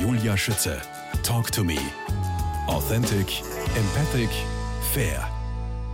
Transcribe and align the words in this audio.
Julia 0.00 0.36
Schütze. 0.36 0.80
Talk 1.24 1.50
to 1.50 1.64
me. 1.64 1.76
Authentic, 2.68 3.42
empathic, 3.74 4.30
fair. 4.92 5.28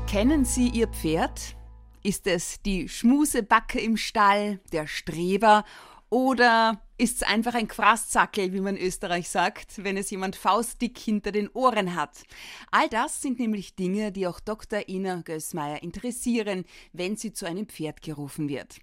Kennen 0.06 0.45
Sie 0.45 0.69
Ihr 0.69 0.88
Pferd? 0.88 1.56
Ist 2.03 2.27
es 2.27 2.61
die 2.61 2.87
Schmusebacke 2.87 3.80
im 3.80 3.96
Stall, 3.96 4.61
der 4.72 4.87
Streber 4.87 5.64
oder 6.11 6.82
ist 6.98 7.17
es 7.17 7.22
einfach 7.22 7.54
ein 7.54 7.67
Quasszackel, 7.67 8.53
wie 8.53 8.61
man 8.61 8.76
in 8.76 8.87
Österreich 8.87 9.30
sagt, 9.30 9.82
wenn 9.82 9.96
es 9.96 10.10
jemand 10.10 10.36
faustdick 10.36 10.98
hinter 10.98 11.32
den 11.32 11.48
Ohren 11.48 11.94
hat? 11.94 12.24
All 12.71 12.90
das 12.90 13.22
sind 13.22 13.38
nämlich 13.38 13.74
Dinge, 13.74 14.12
die 14.12 14.26
auch 14.26 14.38
Dr. 14.38 14.86
Ina 14.86 15.22
Gößmeier 15.22 15.82
interessieren, 15.82 16.64
wenn 16.92 17.16
sie 17.16 17.32
zu 17.32 17.46
einem 17.46 17.66
Pferd 17.66 18.02
gerufen 18.02 18.50
wird. 18.50 18.77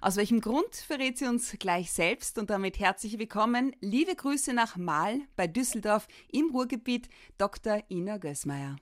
Aus 0.00 0.16
welchem 0.16 0.40
Grund 0.40 0.74
verrät 0.74 1.18
sie 1.18 1.26
uns 1.26 1.56
gleich 1.58 1.92
selbst 1.92 2.38
und 2.38 2.50
damit 2.50 2.78
herzlich 2.78 3.18
willkommen. 3.18 3.74
Liebe 3.80 4.14
Grüße 4.14 4.52
nach 4.52 4.76
Mahl 4.76 5.20
bei 5.36 5.46
Düsseldorf 5.46 6.08
im 6.30 6.50
Ruhrgebiet, 6.50 7.08
Dr. 7.38 7.82
Ina 7.90 8.18
Gößmeier. 8.18 8.76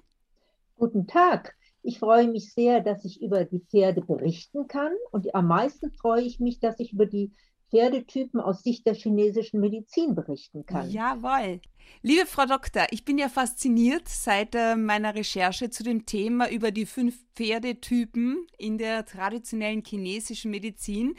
Guten 0.76 1.06
Tag. 1.06 1.56
Ich 1.82 2.00
freue 2.00 2.28
mich 2.28 2.52
sehr, 2.52 2.80
dass 2.80 3.04
ich 3.04 3.22
über 3.22 3.44
die 3.44 3.60
Pferde 3.60 4.00
berichten 4.00 4.66
kann 4.66 4.92
und 5.12 5.34
am 5.34 5.46
meisten 5.46 5.92
freue 5.92 6.22
ich 6.22 6.40
mich, 6.40 6.58
dass 6.58 6.80
ich 6.80 6.92
über 6.92 7.06
die 7.06 7.32
Pferdetypen 7.70 8.40
aus 8.40 8.62
Sicht 8.62 8.86
der 8.86 8.94
chinesischen 8.94 9.60
Medizin 9.60 10.14
berichten 10.14 10.64
kann. 10.66 10.90
Jawohl. 10.90 11.60
Liebe 12.02 12.26
Frau 12.26 12.46
Doktor, 12.46 12.86
ich 12.90 13.04
bin 13.04 13.18
ja 13.18 13.28
fasziniert 13.28 14.08
seit 14.08 14.54
äh, 14.54 14.76
meiner 14.76 15.14
Recherche 15.14 15.70
zu 15.70 15.82
dem 15.82 16.06
Thema 16.06 16.50
über 16.50 16.70
die 16.70 16.86
fünf 16.86 17.16
Pferdetypen 17.34 18.46
in 18.58 18.78
der 18.78 19.04
traditionellen 19.04 19.84
chinesischen 19.84 20.50
Medizin. 20.50 21.16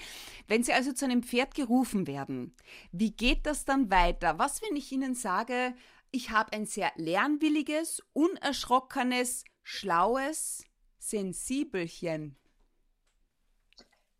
Wenn 0.47 0.63
Sie 0.63 0.73
also 0.73 0.93
zu 0.93 1.05
einem 1.05 1.23
Pferd 1.23 1.55
gerufen 1.55 2.07
werden, 2.07 2.53
wie 2.91 3.11
geht 3.11 3.45
das 3.45 3.65
dann 3.65 3.89
weiter? 3.89 4.39
Was, 4.39 4.61
wenn 4.61 4.75
ich 4.75 4.91
Ihnen 4.91 5.15
sage, 5.15 5.73
ich 6.11 6.31
habe 6.31 6.53
ein 6.53 6.65
sehr 6.65 6.91
lernwilliges, 6.95 8.01
unerschrockenes, 8.13 9.43
schlaues 9.63 10.63
Sensibelchen? 10.99 12.37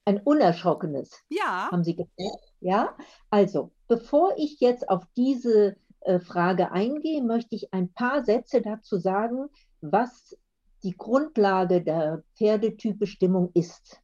Ein 0.08 0.22
unerschrockenes. 0.22 1.22
Ja. 1.28 1.70
Haben 1.70 1.84
Sie 1.84 1.96
gesagt? 1.96 2.42
Ja. 2.62 2.96
Also, 3.30 3.72
bevor 3.90 4.34
ich 4.38 4.62
jetzt 4.62 4.88
auf 4.90 5.04
diese 5.18 5.76
äh, 6.00 6.20
Frage 6.20 6.72
eingehe, 6.72 7.22
möchte 7.22 7.56
ich 7.56 7.74
ein 7.74 7.92
paar 7.92 8.24
Sätze 8.24 8.62
dazu 8.62 8.98
sagen, 8.98 9.50
was 9.82 10.38
die 10.84 10.96
Grundlage 10.96 11.84
der 11.84 12.24
Pferdetypbestimmung 12.38 13.52
ist. 13.54 14.00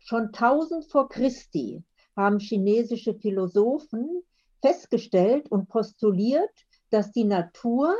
Schon 0.00 0.26
1000 0.26 0.84
vor 0.84 1.08
Christi 1.08 1.84
haben 2.16 2.40
chinesische 2.40 3.14
Philosophen 3.14 4.22
festgestellt 4.62 5.48
und 5.52 5.68
postuliert, 5.68 6.50
dass 6.90 7.12
die 7.12 7.24
Natur 7.24 7.94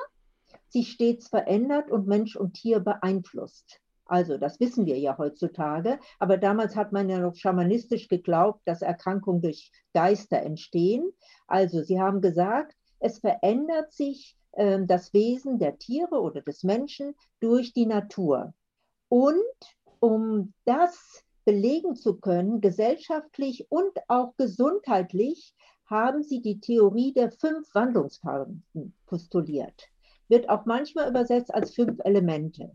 sich 0.69 0.91
stets 0.91 1.29
verändert 1.29 1.93
und 1.93 2.09
Mensch 2.09 2.35
und 2.35 2.55
Tier 2.55 2.81
beeinflusst. 2.81 3.81
Also 4.07 4.39
das 4.39 4.61
wissen 4.61 4.87
wir 4.87 4.99
ja 4.99 5.19
heutzutage, 5.19 5.99
aber 6.21 6.39
damals 6.39 6.77
hat 6.77 6.93
man 6.93 7.09
ja 7.09 7.19
noch 7.19 7.35
schamanistisch 7.35 8.09
geglaubt, 8.09 8.61
dass 8.65 8.83
Erkrankungen 8.83 9.43
durch 9.43 9.73
Geister 9.95 10.41
entstehen. 10.43 11.11
Also 11.49 11.83
sie 11.83 12.01
haben 12.01 12.21
gesagt, 12.21 12.77
es 13.01 13.19
verändert 13.19 13.93
sich 13.93 14.37
äh, 14.53 14.79
das 14.87 15.12
Wesen 15.12 15.59
der 15.59 15.79
Tiere 15.79 16.21
oder 16.21 16.41
des 16.41 16.62
Menschen 16.62 17.15
durch 17.41 17.73
die 17.73 17.87
Natur. 17.87 18.55
Und 19.09 19.34
um 19.99 20.53
das 20.65 21.25
belegen 21.45 21.97
zu 21.97 22.17
können, 22.17 22.61
gesellschaftlich 22.61 23.67
und 23.71 23.93
auch 24.09 24.37
gesundheitlich, 24.37 25.55
haben 25.87 26.23
sie 26.23 26.41
die 26.41 26.61
Theorie 26.61 27.12
der 27.12 27.31
fünf 27.31 27.73
Wandlungsphasen 27.75 28.65
postuliert. 29.07 29.89
Wird 30.29 30.49
auch 30.49 30.65
manchmal 30.65 31.09
übersetzt 31.09 31.55
als 31.55 31.75
fünf 31.75 32.01
Elemente. 32.05 32.73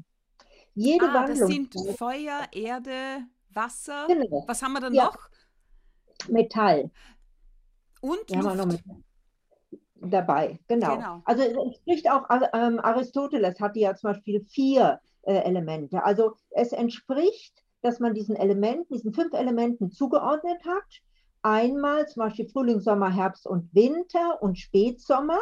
Jede 0.74 1.06
ah, 1.10 1.14
Wandlung. 1.14 1.40
Das 1.40 1.48
sind 1.48 1.98
Feuer, 1.98 2.48
Erde, 2.52 3.26
Wasser. 3.54 4.06
Genau. 4.08 4.46
Was 4.48 4.62
haben 4.62 4.74
wir 4.74 4.82
dann 4.82 4.94
ja. 4.94 5.06
noch? 5.06 5.18
Metall. 6.30 6.92
Und 8.02 8.30
ja, 8.30 8.42
Luft. 8.42 8.58
Noch 8.58 8.66
mit 8.66 8.82
dabei, 10.02 10.60
genau. 10.68 10.96
genau. 10.96 11.22
Also 11.26 11.44
es 11.44 11.78
spricht 11.78 12.10
auch, 12.10 12.26
ähm, 12.54 12.80
Aristoteles 12.80 13.60
hatte 13.60 13.80
ja 13.80 13.96
zum 13.96 14.12
Beispiel 14.12 14.42
vier 14.46 15.00
äh, 15.24 15.34
Elemente. 15.34 16.04
Also 16.04 16.36
es 16.50 16.72
entspricht, 16.72 17.64
dass 17.82 18.00
man 18.00 18.14
diesen 18.14 18.36
Elementen, 18.36 18.94
diesen 18.94 19.14
fünf 19.14 19.34
Elementen 19.34 19.92
zugeordnet 19.92 20.64
hat. 20.66 21.02
Einmal 21.44 22.08
zum 22.08 22.24
Beispiel 22.24 22.48
Frühling, 22.50 22.80
Sommer, 22.80 23.12
Herbst 23.12 23.48
und 23.48 23.74
Winter 23.74 24.42
und 24.42 24.58
Spätsommer. 24.58 25.40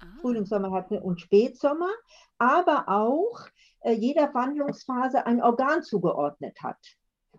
Ah. 0.00 0.06
Frühling, 0.20 0.46
Sommer, 0.46 0.72
Herbst 0.72 0.92
und 0.92 1.20
Spätsommer. 1.20 1.90
Aber 2.38 2.88
auch 2.88 3.46
jeder 3.90 4.32
Wandlungsphase 4.34 5.26
ein 5.26 5.42
Organ 5.42 5.82
zugeordnet 5.82 6.62
hat. 6.62 6.78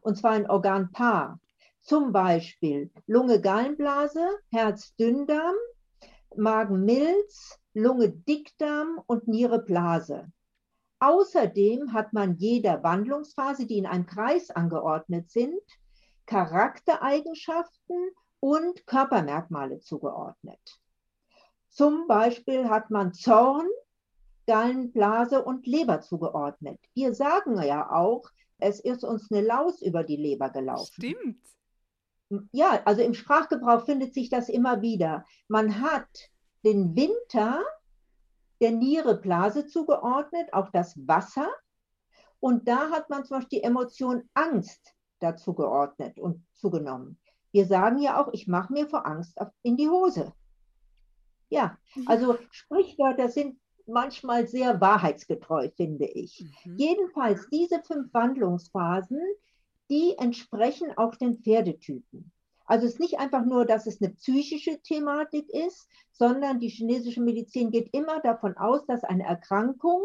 Und 0.02 0.18
zwar 0.18 0.32
ein 0.32 0.50
Organpaar. 0.50 1.40
Zum 1.82 2.12
Beispiel 2.12 2.92
Lunge, 3.08 3.42
Gallenblase, 3.42 4.28
Herz, 4.52 4.96
Dünndarm, 4.96 5.56
Magen, 6.36 6.86
Milz, 6.86 7.60
Lunge, 7.74 8.10
Dickdarm 8.10 9.02
und 9.06 9.28
Niere, 9.28 9.60
Blase. 9.60 10.32
Außerdem 11.00 11.92
hat 11.92 12.14
man 12.14 12.38
jeder 12.38 12.82
Wandlungsphase, 12.84 13.66
die 13.66 13.78
in 13.78 13.86
einem 13.86 14.06
Kreis 14.06 14.50
angeordnet 14.50 15.30
sind, 15.30 15.62
Charaktereigenschaften 16.26 18.12
und 18.40 18.88
Körpermerkmale 18.88 19.82
zugeordnet. 19.82 20.80
Zum 21.70 22.08
Beispiel 22.08 22.70
hat 22.70 22.90
man 22.90 23.14
Zorn, 23.14 23.68
Gallenblase 24.46 25.44
und 25.44 25.66
Leber 25.68 26.02
zugeordnet. 26.02 26.80
Wir 26.94 27.14
sagen 27.14 27.62
ja 27.62 27.92
auch, 27.92 28.30
es 28.58 28.80
ist 28.80 29.04
uns 29.04 29.32
eine 29.32 29.42
Laus 29.42 29.82
über 29.82 30.04
die 30.04 30.16
Leber 30.16 30.50
gelaufen. 30.50 30.94
Stimmt. 30.94 31.40
Ja, 32.52 32.82
also 32.86 33.02
im 33.02 33.14
Sprachgebrauch 33.14 33.86
findet 33.86 34.14
sich 34.14 34.30
das 34.30 34.50
immer 34.50 34.82
wieder. 34.82 35.26
Man 35.48 35.82
hat 35.82 36.30
den 36.64 36.96
Winter 36.96 37.64
der 38.62 38.72
Niereblase 38.72 39.68
zugeordnet, 39.68 40.54
auch 40.54 40.70
das 40.70 40.96
Wasser. 41.08 41.50
Und 42.40 42.68
da 42.68 42.90
hat 42.90 43.10
man 43.10 43.26
zum 43.26 43.38
Beispiel 43.38 43.60
die 43.60 43.64
Emotion 43.66 44.30
Angst 44.34 44.96
dazu 45.20 45.54
geordnet 45.54 46.20
und 46.20 46.46
zugenommen. 46.54 47.20
Wir 47.52 47.66
sagen 47.66 48.00
ja 48.00 48.22
auch, 48.22 48.34
ich 48.34 48.48
mache 48.48 48.74
mir 48.74 48.88
vor 48.88 49.06
Angst 49.06 49.38
in 49.62 49.78
die 49.78 49.90
Hose. 49.90 50.34
Ja, 51.50 51.78
also 52.08 52.38
Sprichwörter 52.50 53.30
sind 53.30 53.60
manchmal 53.86 54.48
sehr 54.48 54.80
wahrheitsgetreu, 54.80 55.70
finde 55.76 56.06
ich. 56.06 56.46
Mhm. 56.66 56.78
Jedenfalls 56.78 57.48
diese 57.52 57.82
fünf 57.84 58.14
Wandlungsphasen, 58.14 59.22
die 59.90 60.16
entsprechen 60.18 60.98
auch 60.98 61.16
den 61.16 61.40
Pferdetypen. 61.40 62.32
Also 62.66 62.86
es 62.86 62.94
ist 62.94 63.00
nicht 63.00 63.20
einfach 63.20 63.46
nur, 63.46 63.66
dass 63.66 63.88
es 63.88 64.02
eine 64.02 64.14
psychische 64.14 64.82
Thematik 64.82 65.50
ist, 65.50 65.88
sondern 66.12 66.60
die 66.60 66.70
chinesische 66.70 67.22
Medizin 67.22 67.72
geht 67.72 67.94
immer 67.94 68.22
davon 68.22 68.56
aus, 68.58 68.86
dass 68.86 69.04
eine 69.04 69.26
Erkrankung 69.26 70.02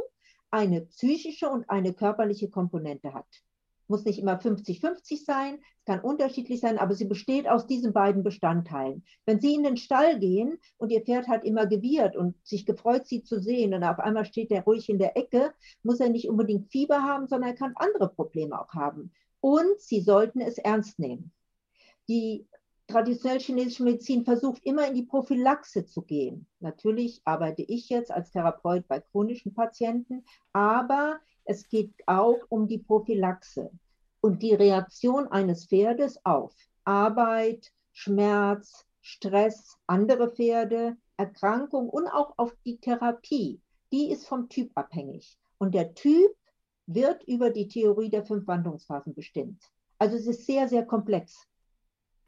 eine 0.51 0.81
psychische 0.83 1.49
und 1.49 1.69
eine 1.71 1.93
körperliche 1.93 2.51
Komponente 2.51 3.15
hat 3.15 3.27
muss 3.89 4.05
nicht 4.05 4.19
immer 4.19 4.39
50-50 4.39 5.25
sein, 5.25 5.59
es 5.79 5.85
kann 5.85 6.01
unterschiedlich 6.01 6.61
sein, 6.61 6.79
aber 6.79 6.95
sie 6.95 7.07
besteht 7.07 7.49
aus 7.49 7.67
diesen 7.67 7.93
beiden 7.93 8.23
Bestandteilen. 8.23 9.05
Wenn 9.25 9.41
Sie 9.41 9.55
in 9.55 9.63
den 9.63 9.77
Stall 9.77 10.19
gehen 10.19 10.59
und 10.77 10.91
Ihr 10.91 11.03
Pferd 11.03 11.29
hat 11.29 11.45
immer 11.45 11.67
gewirrt 11.67 12.17
und 12.17 12.35
sich 12.47 12.67
gefreut, 12.67 13.07
Sie 13.07 13.23
zu 13.23 13.41
sehen 13.41 13.75
und 13.75 13.85
auf 13.85 13.99
einmal 13.99 14.25
steht 14.25 14.51
er 14.51 14.65
ruhig 14.65 14.89
in 14.89 14.99
der 14.99 15.17
Ecke, 15.17 15.53
muss 15.83 16.01
er 16.01 16.11
nicht 16.11 16.29
unbedingt 16.29 16.71
Fieber 16.71 17.03
haben, 17.03 17.27
sondern 17.27 17.51
er 17.51 17.57
kann 17.57 17.73
andere 17.77 18.09
Probleme 18.09 18.61
auch 18.61 18.75
haben. 18.75 19.13
Und 19.41 19.81
Sie 19.81 20.01
sollten 20.01 20.41
es 20.41 20.59
ernst 20.59 20.99
nehmen. 20.99 21.33
Die 22.09 22.47
traditionelle 22.89 23.41
chinesische 23.41 23.85
Medizin 23.85 24.25
versucht 24.25 24.65
immer 24.65 24.89
in 24.89 24.95
die 24.95 25.05
Prophylaxe 25.05 25.85
zu 25.85 26.03
gehen. 26.03 26.47
Natürlich 26.61 27.21
arbeite 27.25 27.63
ich 27.63 27.89
jetzt 27.91 28.11
als 28.11 28.31
Therapeut 28.31 28.89
bei 28.89 29.01
chronischen 29.01 29.55
Patienten, 29.55 30.25
aber 30.53 31.21
es 31.49 31.67
geht 31.67 31.95
auch 32.07 32.39
um 32.51 32.69
die 32.69 32.79
Prophylaxe 32.79 33.71
und 34.21 34.43
die 34.43 34.55
Reaktion 34.55 35.27
eines 35.29 35.65
Pferdes 35.65 36.23
auf 36.25 36.55
Arbeit, 36.85 37.73
Schmerz, 37.93 38.85
Stress, 39.01 39.79
andere 39.87 40.31
Pferde, 40.31 40.99
Erkrankung 41.17 41.89
und 41.89 42.07
auch 42.07 42.35
auf 42.37 42.55
die 42.67 42.77
Therapie. 42.77 43.63
Die 43.93 44.11
ist 44.11 44.29
vom 44.29 44.51
Typ 44.51 44.71
abhängig. 44.75 45.39
Und 45.57 45.75
der 45.75 45.95
Typ 45.95 46.37
wird 46.87 47.25
über 47.25 47.49
die 47.49 47.67
Theorie 47.67 48.11
der 48.11 48.27
fünf 48.27 48.47
Wandlungsphasen 48.47 49.15
bestimmt. 49.15 49.63
Also 49.99 50.17
es 50.17 50.27
ist 50.27 50.45
sehr, 50.45 50.69
sehr 50.69 50.85
komplex. 50.85 51.47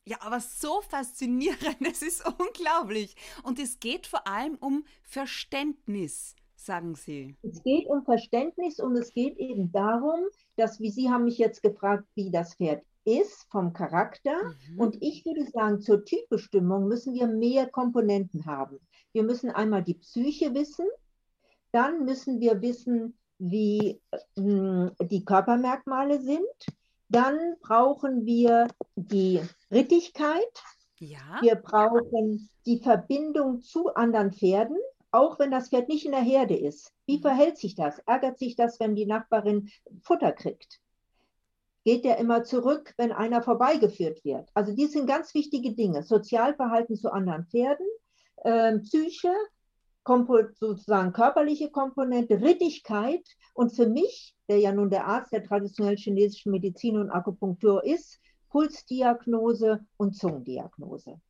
Ja, 0.07 0.17
aber 0.23 0.41
so 0.41 0.81
faszinierend, 0.81 1.77
es 1.87 2.01
ist 2.01 2.25
unglaublich. 2.27 3.17
Und 3.43 3.59
es 3.59 3.81
geht 3.81 4.07
vor 4.07 4.27
allem 4.27 4.57
um 4.57 4.87
Verständnis 5.03 6.35
sagen 6.65 6.95
Sie? 6.95 7.37
Es 7.43 7.63
geht 7.63 7.87
um 7.89 8.05
Verständnis 8.05 8.79
und 8.79 8.97
es 8.97 9.13
geht 9.13 9.37
eben 9.39 9.73
darum, 9.73 10.21
dass, 10.57 10.81
wie 10.81 10.91
Sie 10.91 11.11
haben 11.11 11.25
mich 11.25 11.39
jetzt 11.39 11.63
gefragt, 11.63 12.05
wie 12.15 12.31
das 12.31 12.55
Pferd 12.55 12.83
ist 13.05 13.47
vom 13.51 13.73
Charakter. 13.73 14.37
Mhm. 14.71 14.81
Und 14.81 14.97
ich 15.01 15.25
würde 15.25 15.45
sagen, 15.51 15.81
zur 15.81 16.05
Typbestimmung 16.05 16.87
müssen 16.87 17.15
wir 17.15 17.27
mehr 17.27 17.69
Komponenten 17.69 18.47
haben. 18.47 18.79
Wir 19.13 19.23
müssen 19.23 19.51
einmal 19.51 19.83
die 19.83 19.95
Psyche 19.95 20.55
wissen, 20.55 20.87
dann 21.73 22.05
müssen 22.05 22.41
wir 22.41 22.61
wissen, 22.61 23.17
wie 23.39 24.01
äh, 24.11 24.91
die 25.01 25.25
Körpermerkmale 25.25 26.21
sind. 26.21 26.41
Dann 27.09 27.57
brauchen 27.61 28.25
wir 28.27 28.69
die 28.95 29.41
Rittigkeit. 29.71 30.63
Ja. 30.99 31.39
Wir 31.41 31.57
brauchen 31.57 32.51
die 32.67 32.79
Verbindung 32.79 33.63
zu 33.63 33.95
anderen 33.95 34.33
Pferden, 34.33 34.77
auch 35.13 35.39
wenn 35.39 35.51
das 35.51 35.69
Pferd 35.69 35.89
nicht 35.89 36.05
in 36.07 36.13
der 36.13 36.21
Herde 36.21 36.57
ist. 36.57 36.93
Wie 37.07 37.19
Mhm. 37.19 37.23
verhält 37.23 37.59
sich 37.59 37.75
das? 37.75 37.99
Ärgert 38.07 38.39
sich 38.39 38.57
das, 38.57 38.79
wenn 38.81 38.95
die 38.95 39.07
Nachbarin 39.07 39.71
Futter 40.03 40.33
kriegt? 40.33 40.81
Geht 41.85 42.05
der 42.05 42.19
immer 42.19 42.45
zurück, 42.45 42.95
wenn 42.99 43.11
einer 43.13 43.43
vorbeigeführt 43.43 44.25
wird? 44.25 44.49
Also 44.55 44.75
dies 44.75 44.93
sind 44.93 45.07
ganz 45.07 45.35
wichtige 45.35 45.73
Dinge. 45.73 46.03
Sozialverhalten 46.03 46.97
zu 46.97 47.11
anderen 47.11 47.47
Pferden, 47.47 47.87
ähm, 48.45 48.83
Psyche, 48.83 49.33
sozusagen 50.07 51.13
körperliche 51.13 51.71
Komponente, 51.71 52.41
Rittigkeit 52.41 53.25
und 53.55 53.71
für 53.75 53.87
mich, 53.87 54.35
der 54.49 54.59
ja 54.59 54.73
nun 54.73 54.91
der 54.91 55.07
Arzt 55.07 55.33
der 55.33 55.45
traditionellen 55.45 55.99
chinesischen 55.99 56.51
Medizin 56.51 56.97
und 56.97 57.11
Akupunktur 57.11 57.85
ist, 57.85 58.21
Pulsdiagnose 58.49 59.87
und 59.97 60.17
Zungendiagnose. 60.17 61.21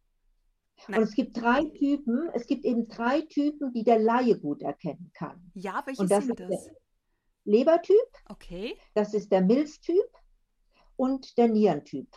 Nein. 0.89 1.01
Und 1.01 1.05
es 1.09 1.15
gibt 1.15 1.37
drei 1.37 1.65
Typen, 1.65 2.29
es 2.35 2.47
gibt 2.47 2.65
eben 2.65 2.89
drei 2.89 3.21
Typen, 3.23 3.73
die 3.73 3.85
der 3.85 3.99
Laie 3.99 4.39
gut 4.39 4.63
erkennen 4.63 5.11
kann. 5.15 5.51
Ja, 5.55 5.83
welche 5.87 6.03
Und 6.03 6.11
das 6.11 6.25
sind 6.25 6.41
ist 6.41 6.51
das? 6.51 6.65
der 6.65 6.75
Lebertyp, 7.45 7.97
Okay. 8.29 8.77
das 8.95 9.15
ist 9.15 9.31
der 9.33 9.43
Milztyp 9.43 9.97
und 10.97 11.37
der 11.39 11.49
Nierentyp. 11.49 12.09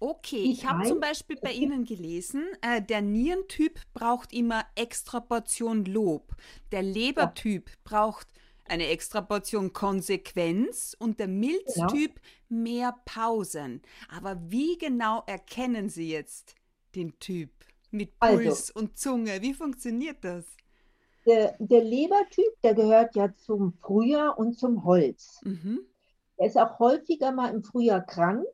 Okay, 0.00 0.42
Die 0.42 0.52
ich 0.52 0.66
habe 0.66 0.86
zum 0.86 1.00
Beispiel 1.00 1.36
bei 1.40 1.52
Ihnen 1.52 1.84
gelesen, 1.84 2.44
äh, 2.60 2.82
der 2.82 3.00
Nierentyp 3.00 3.80
braucht 3.94 4.32
immer 4.32 4.64
extra 4.74 5.20
Portion 5.20 5.84
Lob. 5.84 6.34
Der 6.72 6.82
Lebertyp 6.82 7.70
braucht 7.84 8.26
eine 8.66 8.88
extra 8.88 9.20
Portion 9.20 9.72
Konsequenz 9.72 10.96
und 10.98 11.20
der 11.20 11.28
Milztyp 11.28 12.20
mehr 12.48 12.94
Pausen. 13.04 13.82
Aber 14.08 14.40
wie 14.50 14.76
genau 14.78 15.22
erkennen 15.26 15.88
Sie 15.88 16.10
jetzt 16.10 16.54
den 16.94 17.18
Typ 17.18 17.50
mit 17.94 18.12
Also- 18.18 18.36
Puls 18.42 18.70
und 18.70 18.98
Zunge? 18.98 19.40
Wie 19.40 19.54
funktioniert 19.54 20.18
das? 20.22 20.44
Der, 21.26 21.54
der 21.58 21.82
Lebertyp, 21.82 22.60
der 22.62 22.74
gehört 22.74 23.16
ja 23.16 23.32
zum 23.34 23.72
Frühjahr 23.80 24.36
und 24.38 24.58
zum 24.58 24.84
Holz. 24.84 25.40
Mhm. 25.42 25.80
Er 26.36 26.48
ist 26.48 26.58
auch 26.58 26.78
häufiger 26.78 27.32
mal 27.32 27.54
im 27.54 27.62
Frühjahr 27.62 28.04
krank 28.04 28.44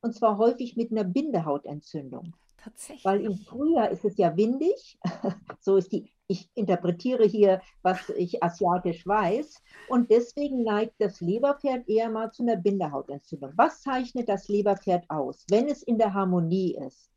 und 0.00 0.14
zwar 0.14 0.38
häufig 0.38 0.76
mit 0.76 0.90
einer 0.90 1.04
Bindehautentzündung. 1.04 2.32
Tatsächlich. 2.56 3.04
Weil 3.04 3.20
im 3.26 3.36
Frühjahr 3.36 3.90
ist 3.90 4.06
es 4.06 4.16
ja 4.16 4.34
windig, 4.38 4.98
so 5.60 5.76
ist 5.76 5.92
die, 5.92 6.10
ich 6.26 6.48
interpretiere 6.54 7.24
hier, 7.26 7.60
was 7.82 8.08
ich 8.16 8.42
asiatisch 8.42 9.06
weiß, 9.06 9.62
und 9.88 10.10
deswegen 10.10 10.62
neigt 10.62 10.94
das 10.98 11.20
Leberpferd 11.20 11.86
eher 11.86 12.08
mal 12.08 12.32
zu 12.32 12.42
einer 12.42 12.56
Bindehautentzündung. 12.56 13.52
Was 13.56 13.82
zeichnet 13.82 14.30
das 14.30 14.48
Leberpferd 14.48 15.04
aus? 15.10 15.44
Wenn 15.50 15.68
es 15.68 15.82
in 15.82 15.98
der 15.98 16.14
Harmonie 16.14 16.78
ist, 16.86 17.10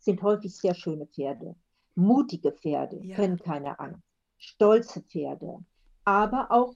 sind 0.00 0.22
häufig 0.22 0.56
sehr 0.56 0.74
schöne 0.74 1.06
Pferde, 1.06 1.54
mutige 1.94 2.52
Pferde, 2.52 3.00
Ja. 3.04 3.16
kennen 3.16 3.38
keine 3.38 3.78
Angst, 3.78 4.02
stolze 4.38 5.02
Pferde, 5.02 5.58
aber 6.04 6.50
auch 6.50 6.74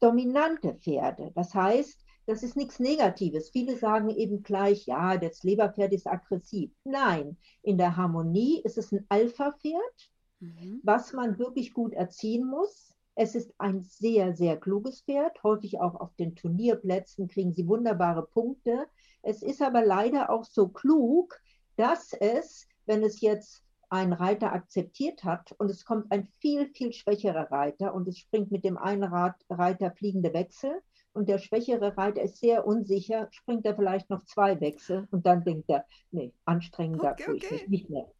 dominante 0.00 0.74
Pferde. 0.74 1.32
Das 1.34 1.54
heißt, 1.54 2.00
das 2.26 2.42
ist 2.42 2.56
nichts 2.56 2.78
Negatives. 2.78 3.50
Viele 3.50 3.76
sagen 3.76 4.08
eben 4.10 4.42
gleich, 4.42 4.86
ja, 4.86 5.16
das 5.18 5.42
Leberpferd 5.42 5.92
ist 5.92 6.06
aggressiv. 6.06 6.70
Nein, 6.84 7.36
in 7.62 7.78
der 7.78 7.96
Harmonie 7.96 8.60
ist 8.62 8.78
es 8.78 8.92
ein 8.92 9.04
Alpha-Pferd, 9.08 10.10
Mhm. 10.40 10.80
was 10.82 11.12
man 11.12 11.38
wirklich 11.38 11.72
gut 11.72 11.92
erziehen 11.92 12.46
muss. 12.46 12.90
Es 13.14 13.34
ist 13.34 13.54
ein 13.58 13.80
sehr, 13.82 14.34
sehr 14.34 14.56
kluges 14.58 15.02
Pferd. 15.02 15.42
Häufig 15.44 15.80
auch 15.80 15.94
auf 15.94 16.14
den 16.16 16.34
Turnierplätzen 16.34 17.28
kriegen 17.28 17.54
sie 17.54 17.68
wunderbare 17.68 18.26
Punkte. 18.26 18.86
Es 19.22 19.42
ist 19.42 19.62
aber 19.62 19.84
leider 19.84 20.30
auch 20.30 20.44
so 20.44 20.68
klug, 20.68 21.38
dass 21.76 22.12
es, 22.12 22.66
wenn 22.86 23.02
es 23.02 23.20
jetzt 23.20 23.62
einen 23.90 24.12
Reiter 24.12 24.52
akzeptiert 24.52 25.24
hat 25.24 25.52
und 25.58 25.70
es 25.70 25.84
kommt 25.84 26.10
ein 26.10 26.26
viel, 26.40 26.68
viel 26.68 26.92
schwächerer 26.92 27.50
Reiter 27.50 27.94
und 27.94 28.08
es 28.08 28.18
springt 28.18 28.50
mit 28.50 28.64
dem 28.64 28.76
einen 28.76 29.04
Reiter 29.04 29.92
fliegende 29.92 30.32
Wechsel 30.34 30.82
und 31.12 31.28
der 31.28 31.38
schwächere 31.38 31.96
Reiter 31.96 32.22
ist 32.22 32.38
sehr 32.38 32.66
unsicher, 32.66 33.28
springt 33.30 33.64
er 33.64 33.76
vielleicht 33.76 34.10
noch 34.10 34.24
zwei 34.24 34.60
Wechsel 34.60 35.06
und 35.12 35.24
dann 35.26 35.44
denkt 35.44 35.70
er, 35.70 35.84
nee, 36.10 36.32
anstrengender 36.44 37.12
Okay, 37.12 37.24
tue 37.24 37.36
ich 37.36 37.44
okay. 37.44 37.54
mich 37.54 37.68
nicht 37.68 37.90
mehr. 37.90 38.10